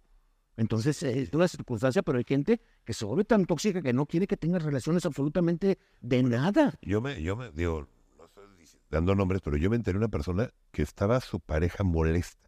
[0.58, 4.08] Entonces eh, es una circunstancia, pero hay gente que se vuelve tan tóxica que no
[4.08, 6.74] quiere que tengas relaciones absolutamente de nada.
[6.82, 8.46] Yo me, yo me, digo, no estoy
[8.90, 12.46] dando nombres, pero yo me enteré de una persona que estaba su pareja molesta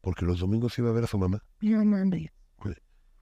[0.00, 1.42] porque los domingos iba a ver a su mamá.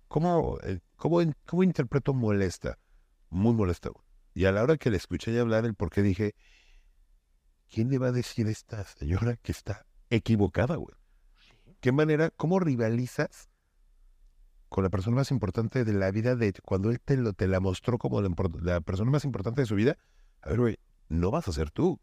[0.09, 2.79] ¿Cómo, eh, cómo, cómo interpreto molesta?
[3.31, 3.91] Muy molesta.
[4.35, 6.35] Y a la hora que le escuché hablar el por qué dije,
[7.71, 10.97] ¿quién le va a decir a esta señora que está equivocada, güey?
[11.81, 13.51] ¿Qué manera, cómo rivalizas
[14.69, 17.61] con la persona más importante de la vida de cuando él te, lo, te la
[17.61, 19.97] mostró como la, persona más importante de su vida?
[20.43, 20.79] A ver, güey,
[21.09, 22.01] no vas a ser tú.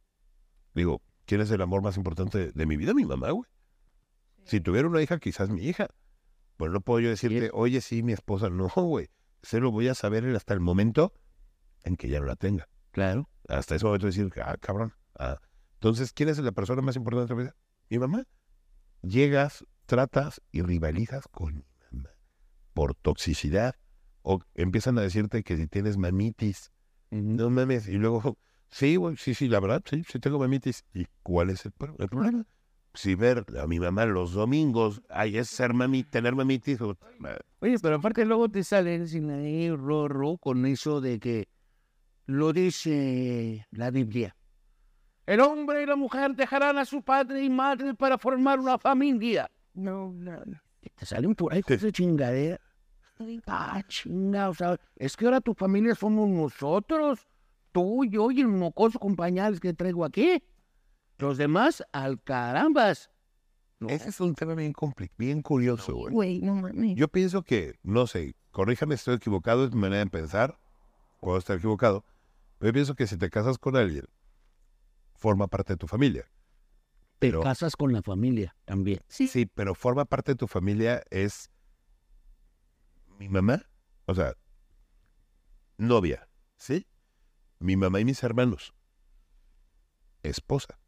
[0.74, 2.94] Digo, ¿quién es el amor más importante de, de mi vida?
[2.94, 3.50] Mi mamá, güey.
[4.46, 5.88] Si tuviera una hija, quizás mi hija.
[6.58, 8.50] Pues no puedo yo decirte, oye, sí, mi esposa.
[8.50, 9.10] No, güey.
[9.42, 11.14] Se lo voy a saber hasta el momento
[11.84, 12.68] en que ya no la tenga.
[12.92, 13.30] Claro.
[13.48, 14.94] Hasta ese momento decir, ah, cabrón.
[15.18, 15.40] Ah.
[15.86, 17.56] Entonces, ¿quién es la persona más importante de tu vida?
[17.92, 18.24] Mi mamá.
[19.04, 22.10] Llegas, tratas y rivalizas con mi mamá
[22.74, 23.76] por toxicidad.
[24.24, 26.72] O empiezan a decirte que si tienes mamitis,
[27.12, 27.88] no mames.
[27.88, 28.36] Y luego,
[28.70, 30.84] sí, güey, sí, sí, la verdad, sí, sí tengo mamitis.
[30.92, 32.48] ¿Y cuál es el, pro- el problema?
[32.96, 36.82] Si ver a mi mamá los domingos, ay, es ser mami, tener mamitis.
[36.82, 36.98] o-
[37.60, 39.30] Oye, pero aparte luego te salen sin
[39.78, 41.48] rorro con eso de que
[42.26, 44.36] lo dice la Biblia.
[45.26, 49.50] El hombre y la mujer dejarán a su padre y madre para formar una familia.
[49.74, 50.62] No, no, no.
[50.96, 52.60] Te salen por ahí con esa chingadera.
[53.48, 57.26] Ah, chinga, o sea, es que ahora tu familia somos nosotros,
[57.72, 60.44] tú, yo y el mocoso compañeros que traigo aquí.
[61.18, 63.10] Los demás, al carambas.
[63.80, 66.14] No, Ese es un tema bien complicado, bien curioso, güey.
[66.14, 66.96] Güey, no mames.
[66.96, 70.58] Yo pienso que, no sé, corríjame si estoy equivocado, es mi manera de pensar,
[71.22, 72.04] puedo estar equivocado,
[72.58, 74.06] pero yo pienso que si te casas con alguien,
[75.16, 76.30] forma parte de tu familia.
[77.20, 79.00] te casas con la familia también.
[79.08, 79.28] Sí.
[79.28, 81.50] Sí, pero forma parte de tu familia es
[83.18, 83.64] mi mamá,
[84.06, 84.36] o sea,
[85.78, 86.86] novia, ¿sí?
[87.60, 88.74] Mi mamá y mis hermanos.
[90.24, 90.80] Esposa.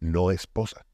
[0.00, 0.86] No esposa.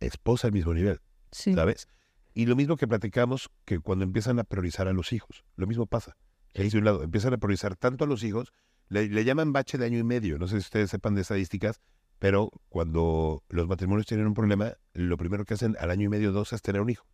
[0.00, 1.00] Esposa al mismo nivel.
[1.30, 1.54] Sí.
[1.54, 1.88] ¿sabes?
[2.34, 5.86] Y lo mismo que platicamos que cuando empiezan a priorizar a los hijos, lo mismo
[5.86, 6.16] pasa.
[6.54, 8.52] Ahí de un lado, empiezan a priorizar tanto a los hijos,
[8.88, 11.80] le, le llaman bache de año y medio, no sé si ustedes sepan de estadísticas,
[12.18, 16.32] pero cuando los matrimonios tienen un problema, lo primero que hacen al año y medio,
[16.32, 17.06] dos, es tener un hijo.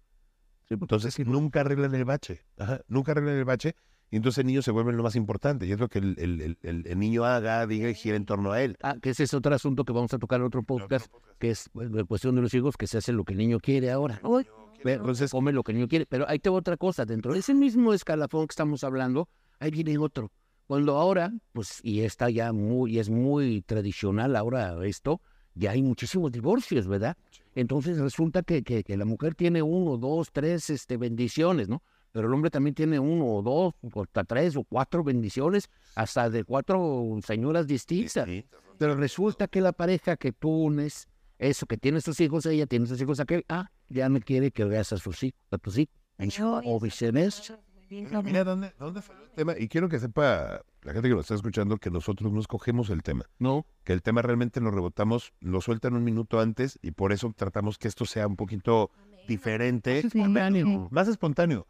[0.70, 3.76] Entonces nunca arreglan el bache, Ajá, nunca arreglan el bache,
[4.10, 6.56] y entonces el niño se vuelve lo más importante, y es lo que el, el-
[6.62, 8.76] el- el- niño haga, diga y gira en torno a él.
[8.82, 11.08] Ah, que ese es otro asunto que vamos a tocar en otro podcast,
[11.38, 13.58] que es pues, la cuestión de los hijos, que se hace lo que el niño
[13.60, 14.20] quiere ahora.
[14.84, 16.04] Ve, Entonces come lo que el niño quiere.
[16.06, 17.06] Pero ahí te va otra cosa.
[17.06, 20.30] Dentro de ese mismo escalafón que estamos hablando, ahí viene otro.
[20.66, 25.20] Cuando ahora, pues, y está ya muy, y es muy tradicional ahora esto,
[25.54, 27.16] ya hay muchísimos divorcios, ¿verdad?
[27.54, 31.82] Entonces resulta que, que, que la mujer tiene uno, dos, tres este, bendiciones, ¿no?
[32.12, 36.44] Pero el hombre también tiene uno o dos, hasta tres o cuatro bendiciones, hasta de
[36.44, 38.28] cuatro señoras distintas.
[38.78, 42.86] Pero resulta que la pareja que tú unes, eso que tiene sus hijos, ella tiene
[42.86, 45.94] sus hijos aquel, ah, ya no quiere que veas a sus hijos, a tus hijos.
[46.64, 47.60] O viceversa.
[47.90, 49.54] Mira, ¿dónde, dónde falló el tema?
[49.58, 53.02] Y quiero que sepa la gente que nos está escuchando que nosotros no escogemos el
[53.02, 53.24] tema.
[53.38, 57.32] No, Que el tema realmente lo rebotamos, lo sueltan un minuto antes y por eso
[57.36, 58.90] tratamos que esto sea un poquito
[59.28, 60.88] diferente, espontáneo.
[60.90, 61.66] más espontáneo.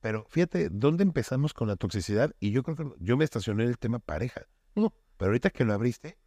[0.00, 2.34] Pero fíjate, ¿dónde empezamos con la toxicidad?
[2.38, 4.42] Y yo creo que yo me estacioné en el tema pareja.
[4.74, 4.92] No.
[5.16, 6.18] Pero ahorita que lo abriste,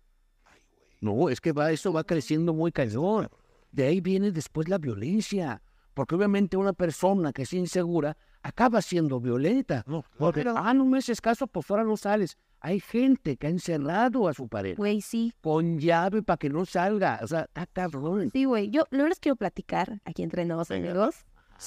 [0.99, 3.29] No, es que va, eso va creciendo muy cañón.
[3.71, 5.61] De ahí viene después la violencia.
[5.97, 9.83] Porque obviamente una persona que es insegura acaba siendo violenta.
[9.87, 12.37] no, Porque, ah, no me haces caso, pues ahora no sales.
[12.59, 15.33] Hay gente que ha encerrado a su pareja Güey, sí.
[15.41, 17.19] con llave para que no salga.
[17.23, 18.29] O sea, está cabrón.
[18.31, 18.69] Sí, güey.
[18.69, 21.15] Yo lo les quiero platicar aquí entre nos, amigos.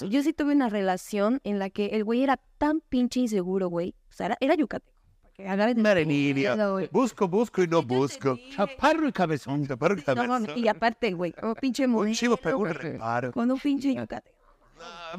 [0.08, 3.96] Yo sí tuve una relación en la que el güey era tan pinche inseguro, güey.
[4.10, 4.99] O sea, era, era yucateco.
[5.40, 5.82] Porque agarren
[6.72, 6.88] güey.
[6.92, 8.38] busco, busco y no busco.
[8.54, 9.66] Chaparro y cabezón.
[9.66, 10.28] Chaparro No, cabezón.
[10.28, 13.32] mames, y aparte, güey, un pinche Un chivo pegó un reparo.
[13.32, 14.36] Con un pinche yucateco.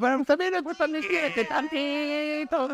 [0.00, 2.68] Pero también es también quiere tantito.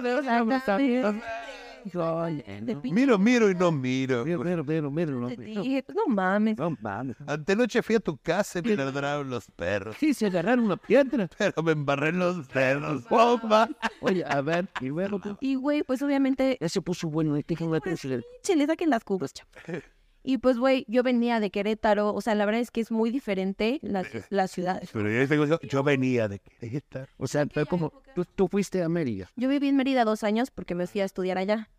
[2.85, 4.25] Miro, miro y no miro.
[4.25, 5.61] Mira, mira, mira, mira, no, te mira.
[5.63, 6.57] dije, pues, no mames.
[6.59, 7.17] No mames.
[7.27, 9.97] Antenoche fui a tu casa y me ladraron los perros.
[9.97, 11.29] Quise agarrar una piedra.
[11.39, 13.09] Pero me embarré en los dedos.
[13.09, 13.69] ¡Bomba!
[14.01, 15.21] Oye, a ver, y luego.
[15.41, 18.91] Y, güey, pues obviamente, Ya se puso bueno, este hijo de pinche- che, le saquen
[18.91, 19.51] las cubas, chavo.
[20.25, 22.13] Y pues, güey, yo venía de Querétaro.
[22.13, 24.91] O sea, la verdad es que es muy diferente las, las ciudades.
[24.93, 27.07] Pero yo, tengo- yo, yo venía de Querétaro.
[27.17, 29.31] O sea, fue como, tú, tú fuiste a Mérida.
[29.37, 31.71] Yo viví en Mérida dos años porque me fui a estudiar allá.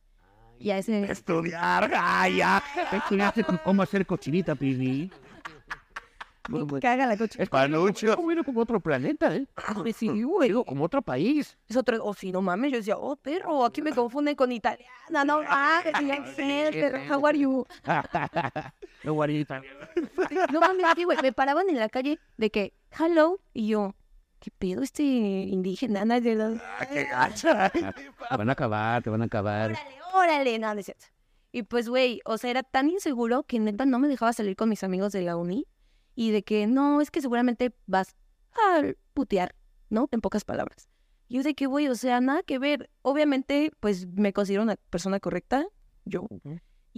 [0.60, 1.10] Y a ese...
[1.12, 2.62] Estudiar, ay, ya.
[2.92, 5.10] Estudiaste cómo hacer cochinita, pibi.
[6.50, 7.42] Me caga la coche.
[7.42, 8.16] Es Panucho.
[8.16, 9.46] como ir como otro planeta, ¿eh?
[9.76, 10.50] Pues sí, güey.
[10.50, 11.58] Digo, como otro país.
[11.68, 15.26] Es otro, o si no mames, yo decía, oh, perro, aquí me confunden con italiana,
[15.26, 15.42] no
[16.36, 17.66] sé, perro, how are you?
[19.04, 19.62] No, guarita.
[20.52, 23.96] No mames, sí, güey, me paraban en la calle de que, hello, y yo,
[24.40, 26.06] ¿qué pedo este indígena?
[26.06, 26.60] Nada de los...
[26.92, 27.08] Te
[28.38, 29.72] van a acabar, te van a acabar.
[29.72, 31.06] Órale, órale, no, no es cierto.
[31.52, 34.70] Y pues, güey, o sea, era tan inseguro que neta no me dejaba salir con
[34.70, 35.66] mis amigos de la uni
[36.16, 38.16] y de que no, es que seguramente vas
[38.54, 39.56] a putear,
[39.90, 40.08] ¿no?
[40.12, 40.90] En pocas palabras.
[41.28, 42.90] Y yo de que, güey, o sea, nada que ver.
[43.02, 45.66] Obviamente, pues me considero una persona correcta,
[46.06, 46.28] yo.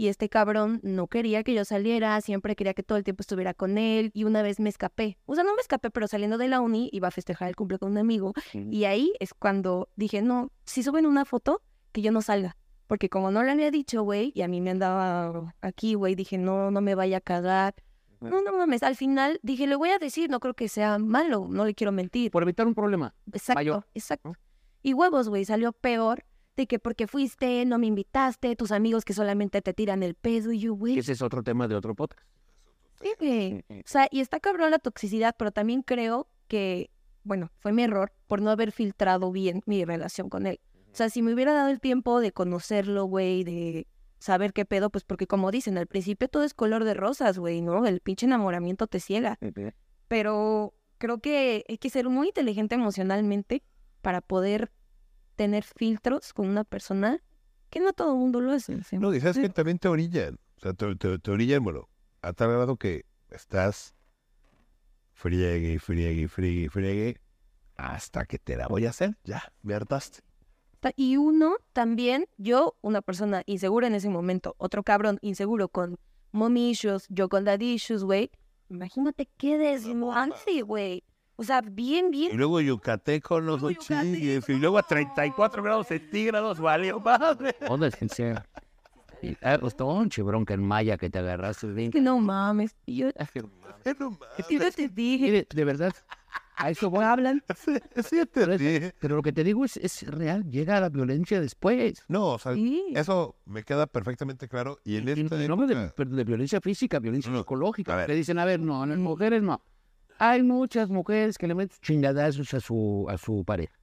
[0.02, 3.54] Y este cabrón no quería que yo saliera, siempre quería que todo el tiempo estuviera
[3.54, 4.10] con él.
[4.16, 5.20] Y una vez me escapé.
[5.28, 7.78] O sea, no me escapé, pero saliendo de la uni iba a festejar el cumple
[7.78, 8.34] con un amigo.
[8.52, 11.62] Y ahí es cuando dije, no, si suben una foto,
[11.92, 12.58] que yo no salga.
[12.88, 16.40] Porque como no le había dicho, güey, y a mí me andaba aquí, güey, dije,
[16.40, 17.76] no, no me vaya a cagar.
[18.22, 18.82] No, no mames.
[18.82, 21.92] Al final dije, le voy a decir, no creo que sea malo, no le quiero
[21.92, 22.32] mentir.
[22.32, 23.14] Por evitar un problema.
[23.32, 24.34] Exacto, mayor, exacto.
[24.82, 29.14] Y huevos, güey, salió peor de que porque fuiste, no me invitaste, tus amigos que
[29.14, 31.00] solamente te tiran el pedo y yo, güey.
[31.00, 32.28] Ese es otro tema de otro podcast.
[33.02, 33.66] Sí, güey.
[33.70, 36.92] O sea, y está cabrón la toxicidad, pero también creo que,
[37.24, 40.60] bueno, fue mi error por no haber filtrado bien mi relación con él.
[40.92, 43.88] O sea, si me hubiera dado el tiempo de conocerlo, güey, de
[44.20, 47.62] saber qué pedo, pues porque como dicen, al principio todo es color de rosas, güey,
[47.62, 47.86] ¿no?
[47.86, 49.40] El pinche enamoramiento te ciega.
[50.08, 53.64] Pero creo que hay que ser muy inteligente emocionalmente
[54.02, 54.72] para poder
[55.36, 57.22] tener filtros con una persona
[57.70, 58.84] que no todo el mundo lo hace.
[58.84, 58.98] ¿sí?
[58.98, 60.38] No, y sabes que también te orillan.
[60.58, 61.88] O sea, te, te- te orillan, bueno,
[62.22, 63.96] a tal grado que estás
[65.14, 67.22] friegue, y friegue, y friegue, y friegue,
[67.78, 69.18] hasta que te la voy a hacer.
[69.24, 70.20] Ya, me hartaste.
[70.80, 75.98] Ta- Y uno también, yo, una persona insegura en ese momento, otro cabrón inseguro con
[76.32, 78.32] mommy issues, yo con daddy issues, güey.
[78.70, 81.04] Imagínate qué desmance, güey.
[81.42, 82.38] O sea, bien, Y bien.
[82.38, 84.48] luego yucateco, no Luego chingues.
[84.48, 87.56] Y luego a 34 grados centígrados, valió madre.
[87.68, 88.44] ¿Dónde es sincero?
[89.24, 91.66] Y, ah, pues todo un bronca en maya que te agarraste.
[91.68, 91.90] bien.
[91.90, 92.76] Que no mames.
[92.86, 93.08] Y yo,
[94.00, 94.46] no mames.
[94.50, 95.26] yo te dije.
[95.26, 95.94] Mire, de verdad,
[96.58, 97.04] a eso voy.
[97.06, 97.44] Hablan.
[97.56, 97.74] Sí,
[98.04, 98.92] sí, entendí.
[99.00, 102.04] Pero lo que te digo es, es real, llega la violencia después.
[102.08, 102.84] No, o sea, Sí.
[102.96, 104.78] eso me queda perfectamente claro.
[104.84, 108.06] Y en Y- esta y no hablo de, pero violencia física, violencia No, psicológica.
[108.06, 109.60] Que dicen, a ver, no, en las mujeres no.
[110.24, 113.74] Hay muchas mujeres que le meten chingadazos a su, a su pareja.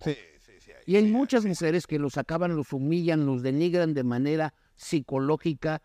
[0.00, 0.70] Sí, sí, sí.
[0.86, 5.82] Y hay muchas mujeres que los acaban, los humillan, los denigran de manera psicológica,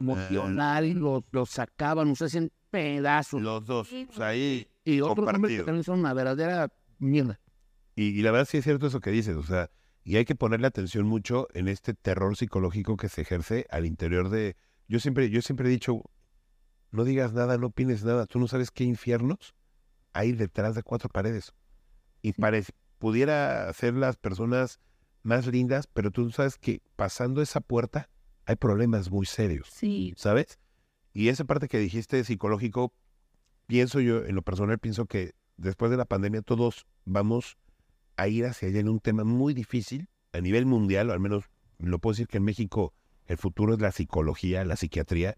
[0.00, 3.42] emocional, los, los acaban, los hacen pedazos.
[3.42, 3.88] Los dos.
[3.88, 4.66] Sea, ahí.
[4.82, 7.38] Y otros hombres que también son una verdadera mierda.
[7.96, 9.70] Y, y la verdad sí es cierto eso que dices, o sea,
[10.04, 14.30] y hay que ponerle atención mucho en este terror psicológico que se ejerce al interior
[14.30, 14.56] de...
[14.88, 16.02] Yo siempre, yo siempre he dicho,
[16.90, 19.54] no digas nada, no opines nada, tú no sabes qué infiernos
[20.12, 21.52] hay detrás de cuatro paredes.
[22.22, 24.80] Y parece, pudiera ser las personas
[25.22, 28.08] más lindas, pero tú sabes que pasando esa puerta
[28.46, 29.68] hay problemas muy serios.
[29.70, 30.14] Sí.
[30.16, 30.58] ¿sabes?
[31.12, 32.92] Y esa parte que dijiste psicológico,
[33.66, 37.58] pienso yo, en lo personal, pienso que después de la pandemia todos vamos
[38.16, 41.44] a ir hacia allá en un tema muy difícil a nivel mundial, o al menos
[41.78, 42.94] lo puedo decir que en México
[43.26, 45.36] el futuro es la psicología, la psiquiatría,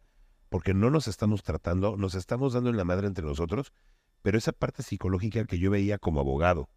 [0.51, 3.73] porque no nos estamos tratando, nos estamos dando en la madre entre nosotros,
[4.21, 6.69] pero esa parte psicológica que yo veía como abogado,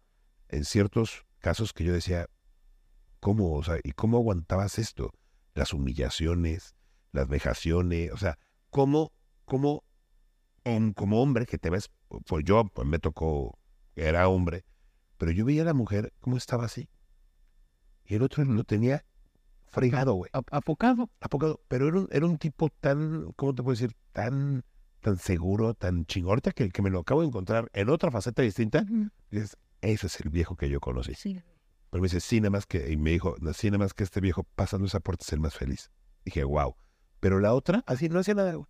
[0.48, 2.28] en ciertos casos que yo decía,
[3.20, 3.52] ¿cómo?
[3.52, 5.12] O sea, ¿y cómo aguantabas esto?
[5.54, 6.76] Las humillaciones,
[7.12, 8.38] las vejaciones, o sea,
[8.70, 9.12] cómo,
[9.44, 9.84] cómo,
[10.94, 11.90] como hombre que te ves,
[12.26, 13.58] pues yo pues, me tocó,
[13.96, 14.64] era hombre,
[15.18, 16.88] pero yo veía a la mujer cómo estaba así.
[18.04, 19.04] Y el otro lo tenía
[19.74, 21.10] fregado, güey, Apocado.
[21.20, 21.60] apocado.
[21.68, 23.94] Pero era un, era un tipo tan, ¿cómo te puedo decir?
[24.12, 24.64] Tan,
[25.00, 26.30] tan seguro, tan chingón.
[26.30, 28.84] Ahorita que, que me lo acabo de encontrar en otra faceta distinta,
[29.30, 31.14] dices, ese es el viejo que yo conocí.
[31.14, 31.42] Sí.
[31.90, 34.20] Pero me dice, sí, nada más que, y me dijo, sí, nada más que este
[34.20, 35.90] viejo pasando esa puerta es el más feliz.
[36.24, 36.74] Dije, wow.
[37.20, 38.66] Pero la otra, así, no hacía nada, güey.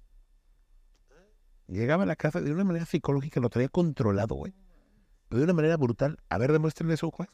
[1.66, 4.54] Llegaba a la casa de una manera psicológica, lo traía controlado, güey.
[5.28, 6.18] Pero de una manera brutal.
[6.28, 7.28] A ver, demuéstrenle eso, juez.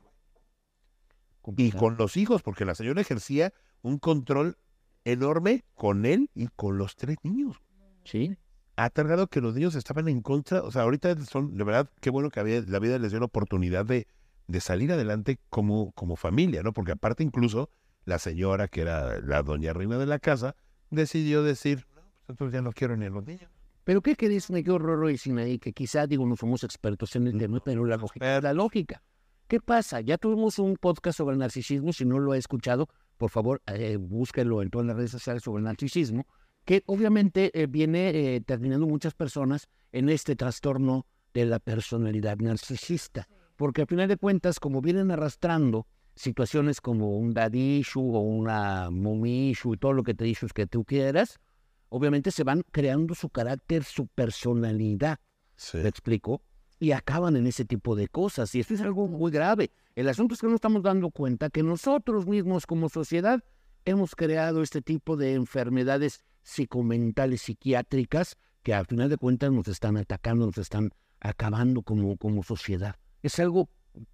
[1.57, 4.57] Y con los hijos, porque la señora ejercía un control
[5.05, 7.57] enorme con él y con los tres niños.
[8.05, 8.36] Sí.
[8.76, 10.62] Ha tardado que los niños estaban en contra.
[10.62, 13.26] O sea, ahorita son, de verdad, qué bueno que había, la vida les dio la
[13.26, 14.07] oportunidad de,
[14.47, 16.72] de salir adelante como, como familia, ¿no?
[16.72, 17.70] Porque aparte incluso
[18.05, 20.57] la señora, que era la doña reina de la casa,
[20.91, 23.51] decidió decir, no, pues entonces ya no quiero ni a los niños.
[23.84, 25.59] Pero ¿qué querés, me quedo Roro y Sinaí?
[25.59, 29.03] Que quizá, digo, no somos expertos en el tema, pero la lógica es la lógica.
[29.51, 30.01] ¿Qué pasa?
[30.01, 33.96] Ya tuvimos un podcast sobre el narcisismo, si no lo ha escuchado, por favor, eh,
[33.96, 36.24] búsquenlo en todas las redes sociales sobre el narcisismo,
[36.64, 43.26] que obviamente eh, viene eh, terminando muchas personas en este trastorno de la personalidad narcisista.
[43.57, 48.88] Porque al final de cuentas, como vienen arrastrando situaciones como un dad issue o una
[48.92, 51.40] mommy issue y todo lo que te issues que tú quieras,
[51.88, 55.18] obviamente se van creando su carácter, su personalidad.
[55.57, 55.78] Sí.
[55.78, 56.40] ¿Me explico?
[56.81, 58.53] Y acaban en ese tipo de cosas.
[58.55, 59.70] Y esto es algo muy grave.
[59.95, 63.45] El asunto es que no estamos dando cuenta que nosotros mismos como sociedad
[63.85, 69.97] hemos creado este tipo de enfermedades psicomentales, psiquiátricas, que al final de cuentas nos están
[69.97, 72.97] atacando, nos están acabando como, como sociedad.
[73.22, 73.68] Es algo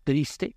[0.05, 0.57] triste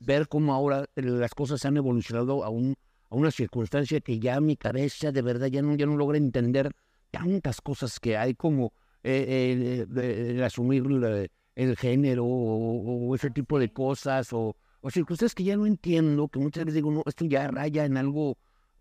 [0.00, 2.74] ver cómo ahora las cosas han evolucionado a, un,
[3.10, 6.70] a una circunstancia que ya mi cabeza de verdad ya no, ya no logra entender
[7.10, 10.42] tantas cosas que hay como eh, el, el- el
[11.54, 16.28] el género o, o ese tipo de cosas o, o circunstancias que ya no entiendo,
[16.28, 18.38] que muchas veces digo, no, esto ya raya en algo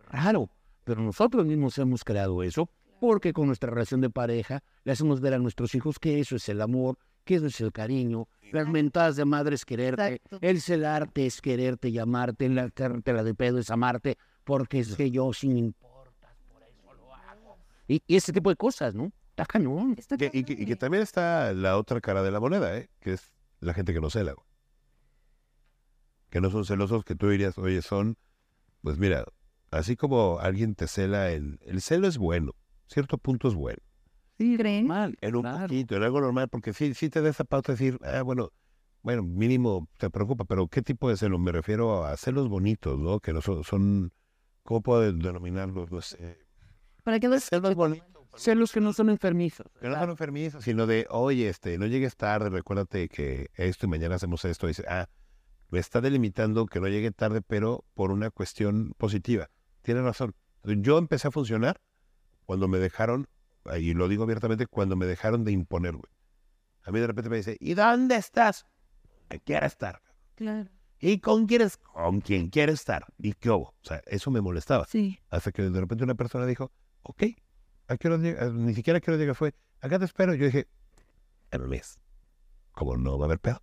[0.10, 0.50] raro,
[0.84, 5.34] pero nosotros mismos hemos creado eso porque con nuestra relación de pareja le hacemos ver
[5.34, 9.16] a nuestros hijos que eso es el amor, que eso es el cariño, las mentadas
[9.16, 10.40] de madre es quererte, Exacto.
[10.42, 12.72] el celarte es quererte y amarte, la
[13.06, 17.58] la de pedo es amarte, porque es que yo sin importas, por eso lo hago.
[17.88, 19.12] Y, y ese tipo de cosas, ¿no?
[19.42, 19.96] Está cañón.
[19.98, 22.76] Está Que- y, que, y que cabrón, también está la otra cara de la moneda,
[22.78, 22.90] ¿eh?
[23.00, 23.32] que es
[23.62, 24.34] la gente que no cela.
[24.34, 24.46] güey.
[26.30, 28.18] Que no son celosos, que tú dirías, oye, son,
[28.82, 29.26] pues mira,
[29.72, 32.52] así como alguien te cela, el, el celo es bueno,
[32.88, 33.80] cierto punto es bueno.
[34.38, 34.58] güey.
[34.58, 34.88] ¿Creen?
[34.88, 35.62] Mal, En un claro.
[35.68, 38.52] poquito, en algo normal, porque sí, sí te da esa pauta de decir, ah, bueno,
[39.02, 41.40] bueno, mínimo te preocupa, pero ¿qué tipo de celo?
[41.40, 43.20] Me refiero a celos bonitos, ¿no?
[43.22, 44.12] Que no son, son
[44.64, 45.92] ¿cómo puedo denominarlos?
[45.92, 46.38] No sé.
[47.04, 48.08] ¿Para qué no Celos bonitos.
[48.40, 49.68] Celos que no son enfermizos.
[49.82, 53.90] Que no son enfermizos, sino de, oye, este, no llegues tarde, recuérdate que esto y
[53.90, 54.68] mañana hacemos esto.
[54.68, 55.10] Dice, ah,
[55.70, 59.50] me está delimitando que no llegue tarde, pero por una cuestión positiva.
[59.82, 60.36] Tiene razón.
[60.64, 61.82] Yo empecé a funcionar
[62.46, 63.28] cuando me dejaron,
[63.78, 66.12] y lo digo abiertamente, cuando me dejaron de imponer, güey.
[66.84, 68.66] A mí de repente me dice, ¿y dónde estás?
[69.28, 70.02] Que quiera estar.
[70.36, 70.70] Claro.
[71.00, 71.78] ¿Y con quién es?
[71.78, 73.06] Con quien quiere estar.
[73.18, 73.76] ¿Y qué hubo?
[73.82, 74.86] O sea, eso me molestaba.
[74.86, 75.20] Sí.
[75.30, 76.72] Hasta que de repente una persona dijo,
[77.04, 77.24] ok,
[77.90, 78.50] ¿a qué hora llega?
[78.50, 80.34] Ni siquiera a qué hora llega fue, acá te espero.
[80.36, 80.68] Yo dije,
[81.52, 82.00] en un mes.
[82.72, 83.62] Como no va a haber pedo.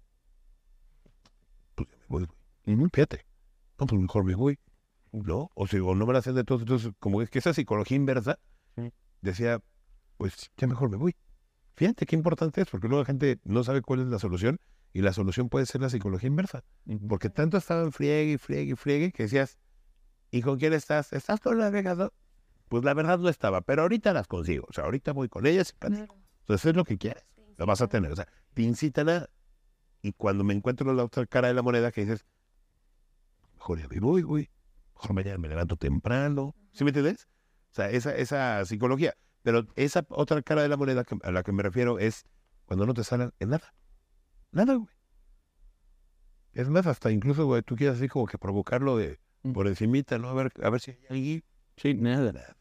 [1.74, 2.26] Pues ya me voy,
[2.64, 2.76] güey.
[2.76, 2.88] Ujú.
[2.92, 3.24] Fíjate.
[3.78, 4.58] No, pues mejor me voy.
[5.12, 5.50] ¿No?
[5.54, 6.58] O sea, o no me la hacen de todo.
[6.58, 8.38] Entonces, como es que esa psicología inversa,
[8.76, 8.92] Sí.
[9.22, 9.60] decía,
[10.18, 11.14] pues ya mejor me voy.
[11.74, 14.58] Fíjate qué importante es, porque luego la gente no sabe cuál es la solución,
[14.92, 16.64] y la solución puede ser la psicología inversa.
[17.08, 19.58] Porque tanto estaba en friegue y friegue y friegue que decías,
[20.30, 21.12] ¿y con quién estás?
[21.12, 22.10] ¿Estás con la vieja?
[22.66, 22.70] No?".
[22.70, 24.66] Pues la verdad no estaba, pero ahorita las consigo.
[24.68, 26.06] O sea, ahorita voy con ellas y platico.
[26.14, 26.22] Claro.
[26.40, 27.24] Entonces es lo que quieres,
[27.56, 28.12] lo vas a tener.
[28.12, 29.28] O sea, te incitan a...
[30.02, 32.24] Y cuando me encuentro la otra cara de la moneda que dices,
[33.54, 34.50] mejor ya me voy, güey.
[34.94, 36.54] Mejor mañana me levanto temprano.
[36.72, 37.28] ¿Sí me entiendes?
[37.72, 39.14] O sea, esa, esa psicología.
[39.42, 42.24] Pero esa otra cara de la moneda que- a la que me refiero es
[42.64, 43.74] cuando no te salen en nada.
[44.52, 44.88] Nada, güey.
[46.52, 49.20] Es más, hasta incluso, güey, tú quieres así como que provocarlo de
[49.52, 50.28] por encimita, ¿no?
[50.28, 51.44] A ver, a ver si hay alguien.
[51.76, 52.56] Sí, nada.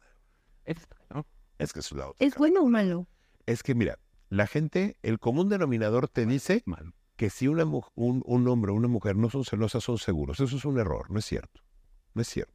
[0.65, 0.77] Es,
[1.09, 1.25] ¿no?
[1.57, 2.39] Es que es la otra ¿Es cara.
[2.39, 3.07] bueno o malo?
[3.45, 3.99] Es que mira,
[4.29, 6.93] la gente, el común denominador te dice Malo.
[7.15, 10.39] que si una, un, un hombre o una mujer no son celosas, son seguros.
[10.39, 11.61] Eso es un error, no es cierto.
[12.13, 12.53] No es cierto.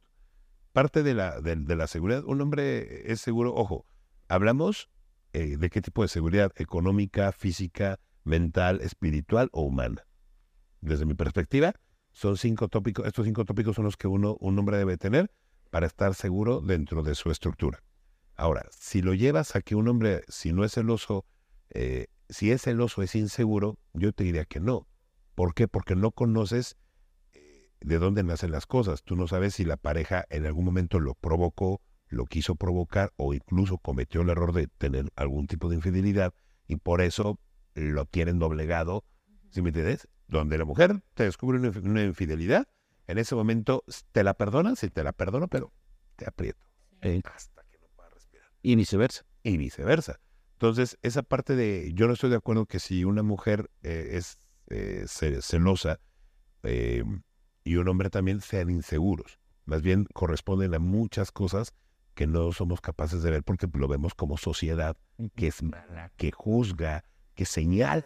[0.73, 3.85] Parte de la, de, de la seguridad, un hombre es seguro, ojo,
[4.27, 4.89] hablamos
[5.33, 10.05] eh, de qué tipo de seguridad económica, física, mental, espiritual o humana.
[10.79, 11.73] Desde mi perspectiva,
[12.11, 15.31] son cinco tópicos, estos cinco tópicos son los que uno, un hombre debe tener
[15.71, 17.81] para estar seguro dentro de su estructura.
[18.35, 21.25] Ahora, si lo llevas a que un hombre, si no es celoso,
[21.69, 24.87] eh, si es celoso, es inseguro, yo te diría que no.
[25.35, 25.67] ¿Por qué?
[25.67, 26.77] Porque no conoces
[27.33, 29.03] eh, de dónde nacen las cosas.
[29.03, 33.33] Tú no sabes si la pareja en algún momento lo provocó, lo quiso provocar o
[33.33, 36.33] incluso cometió el error de tener algún tipo de infidelidad
[36.67, 37.39] y por eso
[37.73, 39.05] lo tienen doblegado.
[39.49, 40.07] ¿Sí me entiendes?
[40.27, 42.67] Donde la mujer te descubre una, inf- una infidelidad,
[43.07, 45.71] en ese momento te la perdonas, sí te la perdono, pero
[46.15, 46.63] te aprieto
[47.01, 49.23] Eh, hasta que no puedas respirar y viceversa.
[49.43, 50.19] y viceversa.
[50.53, 54.37] Entonces, esa parte de, yo no estoy de acuerdo que si una mujer eh, es
[54.69, 55.99] eh, ce- celosa
[56.63, 57.03] eh,
[57.63, 59.39] y un hombre también sean inseguros.
[59.65, 61.73] Más bien corresponden a muchas cosas
[62.13, 64.95] que no somos capaces de ver porque lo vemos como sociedad
[65.35, 67.03] que es mala, que juzga,
[67.35, 68.05] que señala.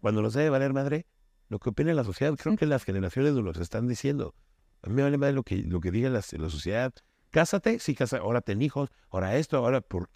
[0.00, 1.06] Cuando nos debe valer madre,
[1.54, 4.34] lo que opina la sociedad, creo que las generaciones nos lo están diciendo.
[4.82, 6.92] A mí me vale madre lo que, lo que diga la, la sociedad.
[7.30, 10.10] Cásate, sí, casa, ahora ten hijos, ahora esto, ahora por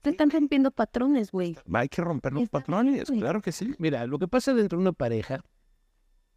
[0.00, 1.58] Te están rompiendo patrones, güey.
[1.74, 3.20] Hay que romper los Está patrones, bien.
[3.20, 3.74] claro que sí.
[3.78, 5.44] Mira, lo que pasa dentro de una pareja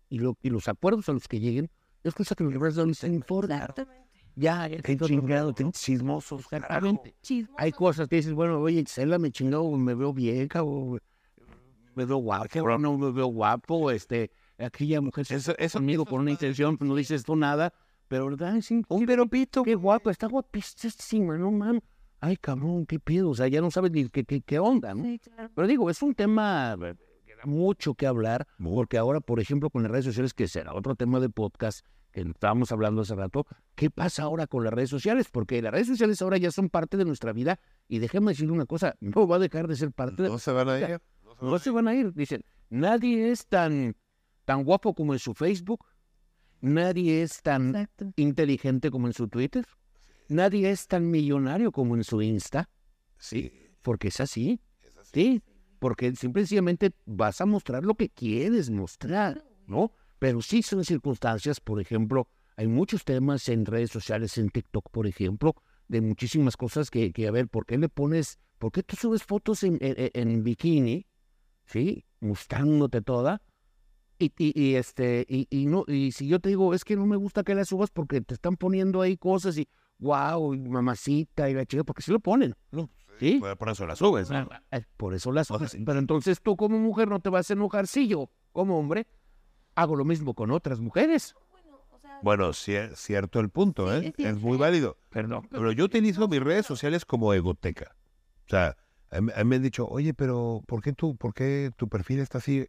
[0.10, 1.72] y, lo, y los acuerdos a los que lleguen
[2.04, 3.56] es cosa que los demás no les importa.
[3.56, 4.10] Exactamente.
[4.36, 7.16] Ya, ya, Qué chingado, chismosos, Exactamente.
[7.22, 7.56] Chismoso.
[7.58, 11.00] Hay cosas que dices, bueno, oye, Gisela me chingó, me veo vieja, o
[11.96, 16.20] me veo guapo, o no me veo guapo, este, aquella mujer Eso, eso conmigo por
[16.20, 17.74] una intención, pues no dices tú nada,
[18.08, 19.64] pero verdad, sí, Un veropito.
[19.64, 21.82] qué guapo, está guapísima, no mames.
[22.20, 25.04] Ay, cabrón, qué pedo, o sea, ya no sabes ni qué, qué, qué onda, ¿no?
[25.04, 25.50] Sí, claro.
[25.56, 29.70] Pero digo, es un tema eh, que da mucho que hablar, porque ahora, por ejemplo,
[29.70, 33.48] con las redes sociales, que será otro tema de podcast que estábamos hablando hace rato,
[33.76, 35.30] ¿qué pasa ahora con las redes sociales?
[35.32, 38.66] Porque las redes sociales ahora ya son parte de nuestra vida y déjame decirle una
[38.66, 40.30] cosa, no va a dejar de ser parte de...
[40.30, 41.02] No se van a ir.
[41.42, 43.96] No se van a ir, dicen, nadie es tan,
[44.46, 45.86] tan guapo como en su Facebook,
[46.62, 48.14] nadie es tan Exacto.
[48.16, 49.66] inteligente como en su Twitter,
[50.30, 52.70] nadie es tan millonario como en su Insta,
[53.18, 53.52] Sí.
[53.82, 54.60] porque es así.
[55.04, 55.42] Sí,
[55.80, 59.92] porque simplemente vas a mostrar lo que quieres mostrar, ¿no?
[60.20, 65.08] Pero sí son circunstancias, por ejemplo, hay muchos temas en redes sociales, en TikTok, por
[65.08, 65.56] ejemplo,
[65.88, 69.24] de muchísimas cosas que, que a ver, ¿por qué le pones, por qué tú subes
[69.24, 71.08] fotos en, en- en bikini,
[71.72, 73.42] sí, mostrándote toda?
[74.20, 77.06] Y, y, y, este, y, y no, y si yo te digo, es que no
[77.08, 79.68] me gusta que la subas porque te están poniendo ahí cosas y,
[79.98, 82.90] wow, mamacita y la chica, porque sí lo ponen, ¿no?
[83.20, 83.38] Sí.
[83.40, 84.30] Por, por eso la subes.
[84.30, 84.48] ¿no?
[84.72, 85.76] Eh, Por eso sea, cosas.
[85.84, 89.08] Pero entonces tú como mujer no te vas a enojar si yo, como hombre,
[89.76, 91.34] hago lo mismo con otras mujeres.
[92.24, 94.14] Bueno, cier- cierto el punto, ¿eh?
[94.16, 94.98] sí, Es muy válido.
[95.10, 95.48] Perdón.
[95.50, 97.96] Pero yo utilizo mis redes sociales como egoteca.
[98.46, 98.78] O sea,
[99.12, 101.88] a mí, a mí me han dicho, oye, pero ¿por qué, tú, ¿por qué tu
[101.88, 102.68] perfil está así?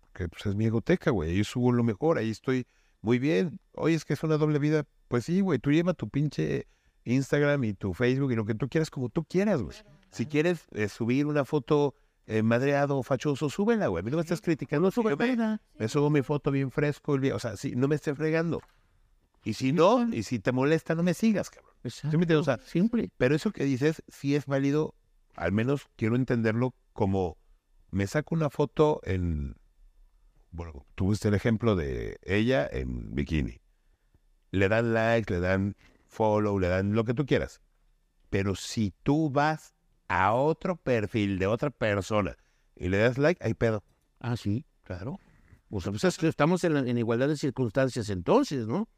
[0.00, 1.30] Porque pues, es mi egoteca, güey.
[1.30, 2.66] Ahí subo lo mejor, ahí estoy
[3.00, 3.60] muy bien.
[3.72, 4.84] Oye, es que es una doble vida.
[5.08, 6.66] Pues sí, güey, tú lleva tu pinche
[7.04, 9.76] Instagram y tu Facebook y lo que tú quieras como tú quieras, güey.
[10.10, 11.94] Si quieres eh, subir una foto
[12.26, 14.00] eh, madreado o fachoso, súbela, güey.
[14.00, 14.90] A mí no me estás criticando.
[14.90, 15.60] sube Yo me, nada.
[15.78, 18.60] me subo mi foto bien fresco, o sea, sí, no me estés fregando.
[19.44, 21.72] Y si no, y si te molesta, no me sigas, cabrón.
[21.84, 22.38] ¿Sí me entiendes?
[22.38, 23.10] O sea, simple.
[23.16, 24.94] pero eso que dices sí es válido,
[25.36, 27.36] al menos quiero entenderlo como
[27.90, 29.56] me saco una foto en,
[30.50, 33.60] bueno, tuviste el ejemplo de ella en bikini.
[34.50, 35.76] Le dan like, le dan
[36.06, 37.60] follow, le dan lo que tú quieras.
[38.30, 39.74] Pero si tú vas
[40.08, 42.36] a otro perfil de otra persona
[42.74, 43.82] y le das like, hay pedo.
[44.20, 45.18] Ah, sí, claro.
[45.70, 48.88] O sea, pues es que estamos en, la- en igualdad de circunstancias entonces, ¿no?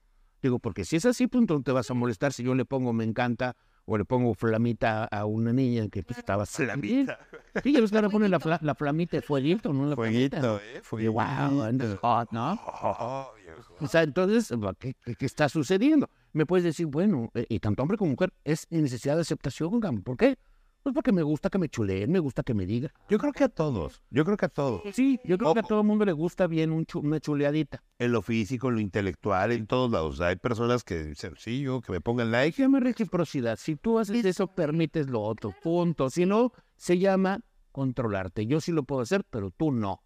[0.43, 2.93] Digo, porque si es así, pues entonces te vas a molestar si yo le pongo
[2.93, 3.57] me encanta
[3.91, 7.19] o le pongo flamita a una niña que pues, estaba Flamita.
[7.63, 9.87] Sí, ya ves que ahora ponen la, fla- la flamita de fueguito, ¿no?
[9.87, 10.41] La flamita.
[10.41, 10.79] Fueguito, eh.
[10.79, 11.13] Y Fueguito.
[11.15, 12.53] wow, andas hot, ¿no?
[12.83, 13.75] Oh, viejo.
[13.81, 16.11] O sea, entonces, ¿qué, qué- qué está sucediendo?
[16.35, 19.81] Me puedes decir, bueno, eh, y tanto hombre como mujer, es en necesidad de aceptación.
[20.03, 20.37] ¿por qué?
[20.83, 22.91] Pues porque me gusta que me chuleen, me gusta que me digan.
[23.11, 24.03] Yo creo que a todos.
[24.11, 24.81] Yo creo que a todos.
[24.95, 27.83] Sí, yo creo que a todo el mundo le gusta bien un chu- una chuleadita.
[27.99, 30.21] en lo físico, en lo intelectual, en todos lados.
[30.21, 32.57] Hay personas que dicen, sí, yo, que me pongan like.
[32.57, 33.59] Se llama reciprocidad.
[33.59, 35.53] Si tú haces eso, permites lo otro.
[35.63, 36.09] Punto.
[36.11, 37.41] Si no, se llama
[37.73, 38.47] controlarte.
[38.47, 40.03] Yo sí lo puedo hacer, pero tú no.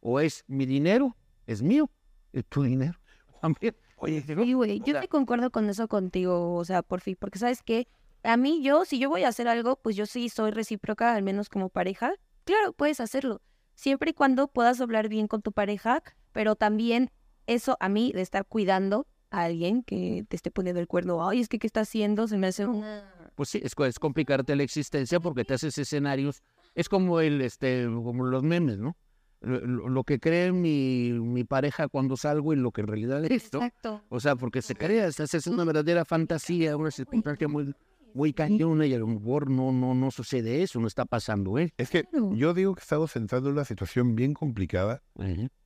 [0.00, 1.16] O es mi dinero,
[1.46, 1.90] es mío,
[2.32, 2.98] es tu dinero.
[3.40, 3.74] También.
[3.98, 7.62] Oye, Sí, güey, yo sí concuerdo con eso contigo, o sea, por fin, porque sabes
[7.62, 7.88] que
[8.22, 11.22] a mí yo, si yo voy a hacer algo, pues yo sí soy recíproca, al
[11.22, 12.12] menos como pareja.
[12.44, 13.40] Claro, puedes hacerlo,
[13.74, 16.02] siempre y cuando puedas hablar bien con tu pareja,
[16.32, 17.10] pero también
[17.46, 21.40] eso a mí de estar cuidando a alguien que te esté poniendo el cuerno, ay,
[21.40, 23.12] es que qué está haciendo, se me hace una...
[23.34, 26.42] Pues sí, es, co- es complicarte la existencia porque te haces escenarios.
[26.74, 28.96] Es como el, este, como los memes, ¿no?
[29.40, 33.24] Lo, lo- lo que cree mi, mi pareja cuando salgo y lo que en realidad
[33.24, 33.58] es, ¿no?
[33.64, 34.02] Exacto.
[34.08, 37.74] O sea, porque se crea, se hace una verdadera fantasía, una circunstancia muy,
[38.16, 41.72] muy cañona y a lo mejor no, no, no sucede eso, no está pasando, ¿eh?
[41.76, 42.34] Es que Claro.
[42.34, 45.02] yo digo que estamos entrando en una situación bien complicada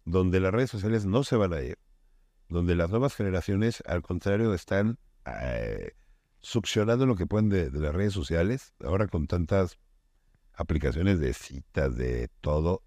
[0.05, 1.78] donde las redes sociales no se van a ir,
[2.48, 5.92] donde las nuevas generaciones, al contrario, están eh,
[6.40, 9.78] succionando lo que pueden de, de las redes sociales, ahora con tantas
[10.55, 12.82] aplicaciones de citas, de todo,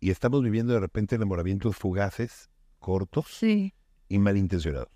[0.00, 3.74] y estamos viviendo de repente enamoramientos fugaces, cortos Sí.
[4.08, 4.88] y malintencionados,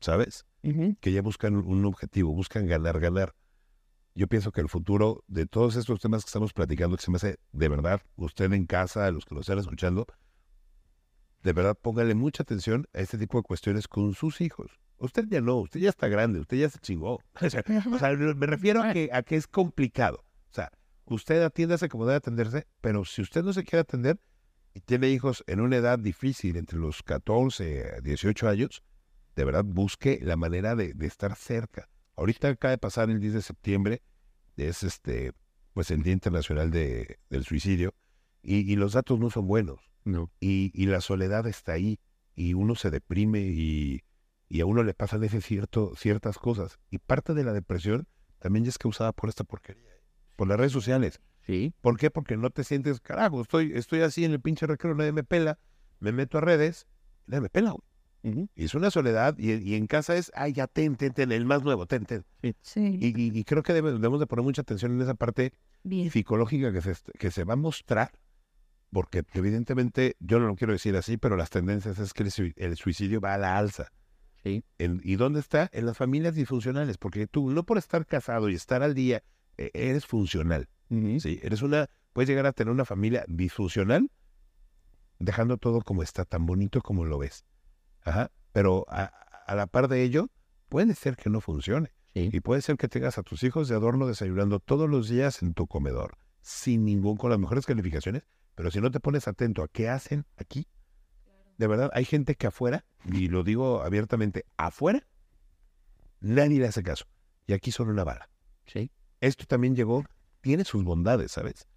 [0.00, 0.44] ¿sabes?
[1.00, 3.34] Que ya buscan un objetivo, buscan ganar, ganar.
[4.18, 7.18] Yo pienso que el futuro de todos estos temas que estamos platicando, que se me
[7.18, 10.08] hace de verdad, usted en casa, a los que nos están escuchando,
[11.44, 14.80] de verdad póngale mucha atención a este tipo de cuestiones con sus hijos.
[14.96, 17.20] Usted ya no, usted ya está grande, usted ya se chingó.
[17.40, 17.62] O sea,
[17.92, 20.24] o sea, me refiero a que, a que es complicado.
[20.50, 20.72] O sea,
[21.04, 24.18] usted atiéndase como debe atenderse, pero si usted no se quiere atender
[24.74, 28.82] y tiene hijos en una edad difícil, entre los 14 a 18 años,
[29.36, 31.88] de verdad busque la manera de, de estar cerca.
[32.18, 34.02] Ahorita acaba de pasar el 10 de septiembre,
[34.56, 35.32] es este,
[35.72, 37.94] pues el Día Internacional de- del Suicidio,
[38.42, 40.30] y, y los datos no son buenos, No.
[40.40, 41.98] y, y la soledad está ahí,
[42.34, 44.02] y uno se deprime y,
[44.48, 46.78] y a uno le pasan ese cierto, ciertas cosas.
[46.90, 48.06] Y parte de la depresión
[48.38, 50.02] también ya es causada por esta porquería, ¿eh?
[50.36, 51.20] por las redes sociales.
[51.42, 51.72] Sí.
[51.80, 52.10] ¿Por qué?
[52.10, 55.58] Porque no te sientes, carajo, estoy, estoy así en el pinche recreo, nadie me pela,
[56.00, 56.86] me meto a redes,
[57.26, 57.82] nadie me pela, güey.
[58.22, 61.46] Y es una soledad, y, y en casa es, ay, ya ten, ten, ten, el
[61.46, 62.24] más nuevo, ten, ten.
[62.62, 62.98] Sí.
[63.00, 65.52] Y, y- y creo que debe- debemos de poner mucha atención en esa parte
[65.84, 66.10] Bien.
[66.10, 68.10] psicológica que se, est- que se va a mostrar,
[68.90, 72.54] porque evidentemente, yo no lo quiero decir así, pero las tendencias es que el, sui-
[72.56, 73.92] el suicidio va a la alza.
[74.42, 74.62] Sí.
[74.78, 75.70] En- ¿Y dónde está?
[75.72, 79.22] En las familias disfuncionales, porque tú, no por estar casado y estar al día,
[79.56, 80.68] e- eres funcional.
[81.18, 84.10] Sí, eres una, puedes llegar a tener una familia disfuncional,
[85.18, 87.44] dejando todo como está, tan bonito como lo ves.
[88.08, 88.30] Ajá.
[88.52, 89.04] Pero a,
[89.46, 90.30] a la par de ello,
[90.68, 91.92] puede ser que no funcione.
[92.14, 92.30] Sí.
[92.32, 95.54] Y puede ser que tengas a tus hijos de adorno desayunando todos los días en
[95.54, 99.68] tu comedor, sin ningún, con las mejores calificaciones, pero si no te pones atento a
[99.68, 100.66] qué hacen aquí,
[101.58, 105.06] de verdad, hay gente que afuera, y lo digo abiertamente, afuera,
[106.20, 107.04] nadie le hace caso.
[107.46, 108.30] Y aquí son una bala.
[108.66, 108.90] Sí.
[109.20, 110.04] Esto también llegó,
[110.40, 111.68] tiene sus bondades, ¿sabes?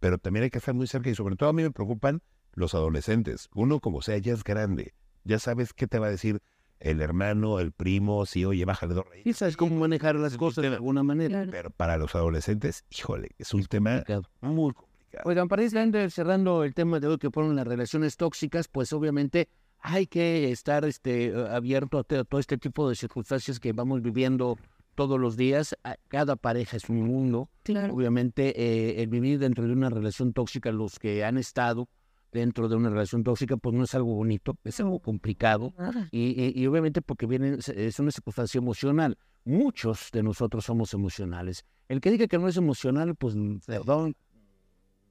[0.00, 2.22] Pero también hay que estar muy cerca y sobre todo a mí me preocupan
[2.52, 3.48] los adolescentes.
[3.54, 4.94] Uno como sea, ya es grande,
[5.28, 6.40] ya sabes qué te va a decir
[6.80, 9.26] el hermano, el primo, si oye, bájale dos raíces.
[9.26, 11.30] Y sabes cómo manejar las Es cosas de alguna manera.
[11.38, 11.50] Claro.
[11.50, 14.22] Pero para los adolescentes, híjole, es un tema Complicado.
[14.40, 15.28] muy complicado.
[15.28, 15.70] Oigan, para ir
[16.10, 19.48] cerrando- el tema de hoy que fueron las relaciones tóxicas, pues obviamente
[19.80, 24.56] hay que estar este, abierto a todo este tipo de circunstancias que vamos viviendo
[24.94, 25.76] todos los días.
[26.08, 27.48] Cada pareja es un mundo.
[27.64, 27.94] Claro.
[27.94, 31.88] Obviamente, eh, el vivir dentro de una relación tóxica, los que han estado
[32.32, 35.72] dentro de una relación tóxica, pues no es algo bonito, es algo complicado.
[36.10, 39.16] Y, y- y obviamente porque viene, es una circunstancia emocional.
[39.44, 41.64] Muchos de nosotros somos emocionales.
[41.88, 43.34] El que diga que no es emocional, pues
[43.66, 44.14] perdón,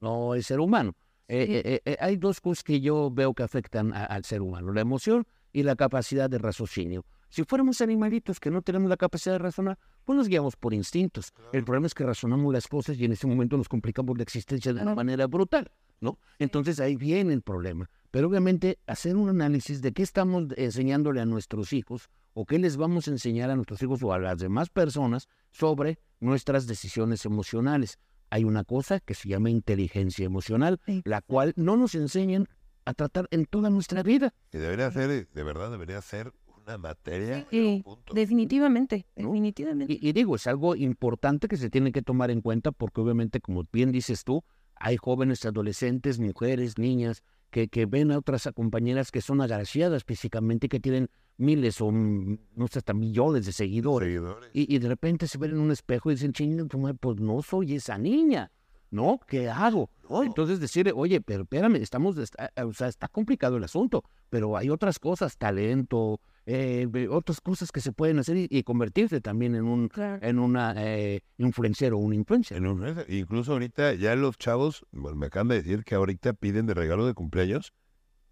[0.00, 0.94] no es ser humano.
[1.26, 1.52] Eh, Sí.
[1.56, 4.80] eh, eh, hay dos cosas que yo veo que afectan a- al ser humano, la
[4.80, 7.04] emoción y la capacidad de raciocinio.
[7.30, 11.32] Si fuéramos animalitos que no tenemos la capacidad de razonar, pues nos guiamos por instintos.
[11.52, 14.72] El problema es que razonamos las cosas y en ese momento nos complicamos la existencia
[14.72, 14.96] de una Claro.
[14.96, 16.18] manera brutal, ¿no?
[16.38, 17.90] Entonces ahí viene el problema.
[18.10, 22.76] Pero obviamente hacer un análisis de qué estamos enseñándole a nuestros hijos o qué les
[22.76, 27.98] vamos a enseñar a nuestros hijos o a las demás personas sobre nuestras decisiones emocionales.
[28.30, 32.46] Hay una cosa que se llama inteligencia emocional, la cual no nos enseñan
[32.84, 34.34] a tratar en toda nuestra vida.
[34.50, 37.46] Que debería ser, de verdad, debería ser una materia.
[37.50, 38.14] Sí, punto.
[38.14, 39.28] definitivamente, ¿No?
[39.28, 39.92] definitivamente.
[39.94, 43.40] Y, y digo, es algo importante que se tiene que tomar en cuenta porque obviamente,
[43.40, 44.44] como bien dices tú,
[44.80, 50.66] hay jóvenes, adolescentes, mujeres, niñas que, que ven a otras compañeras que son agraciadas físicamente
[50.66, 51.08] y que tienen
[51.38, 54.08] miles o no sé, hasta millones de seguidores.
[54.08, 54.50] Seguidores.
[54.52, 56.64] Y, y de repente se ven en un espejo y dicen, chinga,
[57.00, 58.50] pues no soy esa niña,
[58.90, 59.20] ¿no?
[59.26, 59.90] ¿Qué hago?
[60.10, 60.22] No.
[60.24, 64.68] Entonces decirle, oye, pero espérame, estamos, está- o sea, está complicado el asunto, pero hay
[64.68, 66.20] otras cosas, talento,
[66.50, 70.18] eh, otras cosas que se pueden hacer y, y convertirse también en un Claro.
[70.26, 72.56] en una eh, influencer o un influencer.
[72.56, 76.66] En un- incluso ahorita ya los chavos, bueno, me acaban de decir que ahorita piden
[76.66, 77.72] de regalo de cumpleaños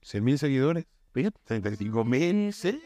[0.02, 0.86] 100 mil seguidores.
[1.12, 1.38] Fíjate.
[1.44, 2.52] 35 mil.
[2.52, 2.80] Sí.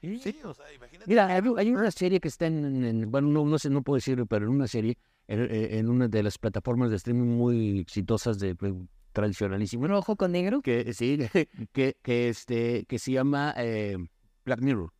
[0.00, 1.08] Sí, sí, o sea, imagínate.
[1.08, 3.82] Mira, hay, hay una serie que está en, en- en- bueno, no, no sé, no
[3.82, 4.98] puedo decirlo, pero en una serie,
[5.28, 8.74] en, en- en una de las plataformas de streaming muy exitosas de, de
[9.12, 10.60] tradicionalísimo, Rojo con negro.
[10.60, 11.18] que sí,
[11.72, 13.96] que, que este, que se llama eh,
[14.44, 14.92] Black Mirror.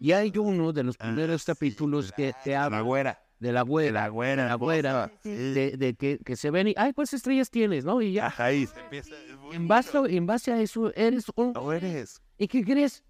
[0.00, 3.20] Y hay uno de los Ah, primeros sí, capítulos que claro, te la habla güera.
[3.38, 4.46] de la güera, La güera.
[4.48, 5.30] la güera, Sí.
[5.30, 7.84] de, de que, que se ven y, ay, ¿cuántas estrellas tienes?
[7.84, 8.00] ¿No?
[8.02, 9.14] Y ya, Ajá, ahí se empieza.
[9.52, 11.52] en base, en base a eso, eres un...
[11.52, 12.20] No eres.
[12.38, 13.04] ¿Y qué crees?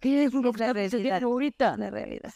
[0.00, 1.22] ¿Qué es lo que La realidad.
[1.22, 1.76] ahorita?
[1.76, 2.32] La realidad.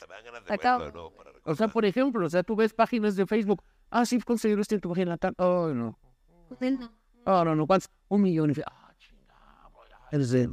[0.46, 1.12] De Acá- ¿no?
[1.44, 3.62] O sea, por ejemplo, o sea, tú ves páginas de Facebook.
[3.90, 5.34] Ah, sí, conseguir esto en tu página tal.
[5.38, 5.98] Oh, no.
[7.24, 7.66] Oh, no, no.
[7.66, 7.90] ¿Cuántos?
[8.08, 8.52] Un millón.
[8.66, 8.87] Ah,
[10.10, 10.48] Eres de...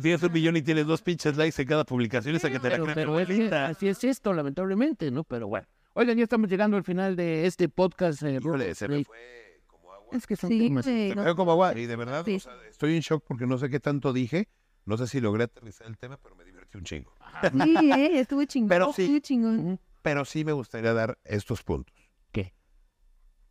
[0.00, 2.94] Tienes un millón y tienes dos pinches likes en cada publicación, esa que te la
[2.94, 5.24] Pero, es así es esto, lamentablemente, ¿no?
[5.24, 5.66] Pero bueno.
[5.94, 8.22] Oigan, ya estamos llegando al final de este podcast.
[8.22, 9.04] eh, Híjole, se me Rey.
[9.04, 10.08] fue como agua.
[10.16, 10.84] Es que son Sí, temas.
[10.84, 11.76] Se me fue como agua.
[11.76, 12.36] Y de verdad, Sí.
[12.36, 14.48] o sea, estoy en shock porque no sé qué tanto dije.
[14.84, 17.12] No sé si logré aterrizar el tema, pero me divertí un chingo.
[17.42, 17.48] Sí,
[17.96, 18.68] eh, estuvo chingón.
[18.68, 19.02] Pero sí.
[19.02, 19.80] Estuvo chingón.
[20.02, 21.94] Pero sí me gustaría dar estos puntos.
[22.30, 22.54] ¿Qué?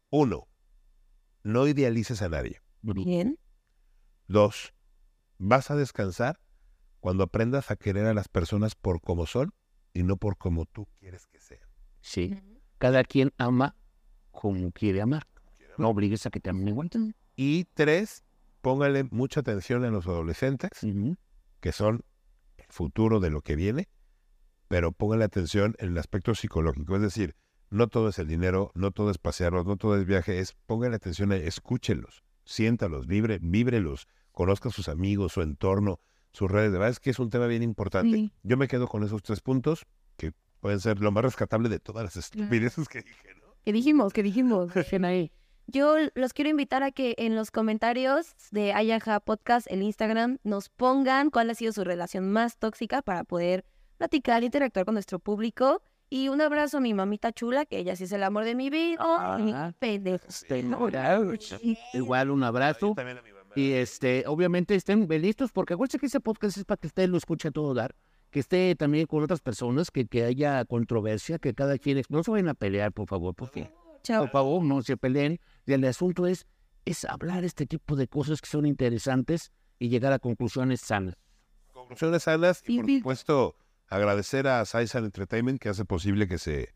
[0.09, 0.47] Uno,
[1.43, 2.61] no idealices a nadie.
[2.81, 3.37] Bien.
[4.27, 4.73] Dos,
[5.37, 6.39] vas a descansar
[6.99, 9.53] cuando aprendas a querer a las personas por como son
[9.93, 11.67] y no por como tú quieres que sean.
[12.01, 12.39] Sí.
[12.77, 13.75] Cada quien ama
[14.31, 15.27] como quiere amar.
[15.77, 16.89] No obligues a que te amen igual.
[17.35, 18.23] Y tres,
[18.61, 20.71] póngale mucha atención a los adolescentes,
[21.59, 22.03] que son
[22.57, 23.87] el futuro de lo que viene,
[24.67, 26.95] pero póngale atención en el aspecto psicológico.
[26.95, 27.35] Es decir,
[27.69, 30.95] no todo es el dinero, no todo es pasearlos, no todo es viaje, es póngale
[30.95, 34.07] atención, a, escúchelos, siéntalos, vibre, víbrelos,
[34.37, 35.99] conozca a sus amigos, su entorno,
[36.31, 36.71] sus redes.
[36.71, 38.15] De verdad es que es un tema bien importante.
[38.15, 38.31] Sí.
[38.43, 42.03] Yo me quedo con esos tres puntos que pueden ser lo más rescatable de todas
[42.03, 43.55] las estupideces que dije, ¿no?
[43.65, 44.13] ¿Qué dijimos?
[44.13, 44.69] ¿Qué dijimos?
[45.03, 45.31] Ahí.
[45.65, 50.69] Yo los quiero invitar a que en los comentarios de Ayaja Podcast, el Instagram, nos
[50.69, 53.65] pongan cuál ha sido su relación más tóxica para poder
[53.97, 55.81] platicar, interactuar con nuestro público.
[56.11, 58.69] Y un abrazo a mi mamita chula, que ella sí es el amor de mi
[58.69, 58.97] vida.
[58.99, 59.73] Ah.
[59.79, 60.27] pendejo.
[61.95, 62.93] Igual un abrazo.
[62.95, 63.36] También a mi.
[63.57, 67.17] Y este, obviamente estén listos, porque acuérdense que ese podcast es para que usted lo
[67.17, 67.95] escuche a todo dar,
[68.29, 72.29] que esté también con otras personas, que, que haya controversia, que cada quien, no se
[72.29, 73.71] vayan a pelear, por favor, porque,
[74.03, 74.25] Chao.
[74.25, 75.39] por favor, no se peleen.
[75.65, 76.45] Y el asunto es,
[76.85, 81.15] es hablar este tipo de cosas que son interesantes y llegar a conclusiones sanas.
[81.73, 83.55] Conclusiones sanas y por supuesto
[83.87, 86.75] agradecer a Saisan Entertainment que hace posible que se,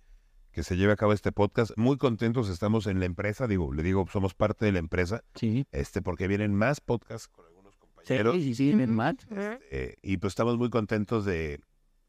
[0.51, 1.71] que se lleve a cabo este podcast.
[1.77, 5.65] Muy contentos estamos en la empresa, digo, le digo, somos parte de la empresa, Sí.
[5.71, 8.35] este, porque vienen más podcasts con algunos Sí, compañeros.
[8.35, 8.87] sí, sí, Ujú.
[8.87, 9.23] Matt.
[9.31, 11.59] eh, y pues estamos muy contentos de,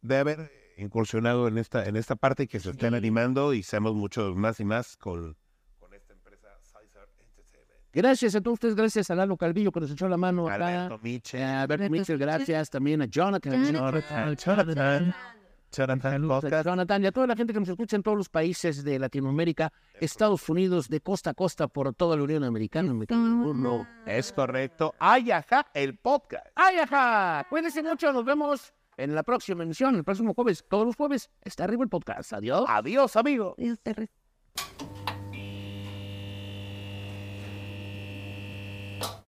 [0.01, 2.97] de haber incursionado en esta, en esta parte y que se estén Sí.
[2.97, 5.37] animando y seamos muchos más y más con,
[5.79, 7.91] con esta empresa Saisan Entertainment.
[7.93, 10.87] Gracias a todos ustedes, gracias a Lalo Calvillo que nos echó la mano acá.
[10.87, 12.19] Alberto Miche, A Alberto Mitchell.
[12.19, 13.53] gracias también a Jonathan.
[13.53, 15.15] Jonathan, Jonathan, Jonathan
[15.79, 16.67] A Podcast.
[16.67, 19.73] Jonathan y a toda la gente que nos escucha en todos los países de Latinoamérica,
[20.01, 22.93] Estados Unidos, de costa a costa, por toda la Unión Americana.
[22.93, 23.89] Me cago en uno.
[24.05, 24.95] Es correcto.
[24.99, 26.47] Ay, ajá, el podcast.
[26.57, 27.47] ¡Ay, ajá!
[27.49, 30.63] Cuídense mucho, nos vemos en la próxima emisión, el próximo jueves.
[30.69, 32.35] Todos los jueves está arriba el podcast.
[32.35, 32.67] Adiós.
[32.69, 33.57] Adiós, amigo.
[33.83, 34.09] Te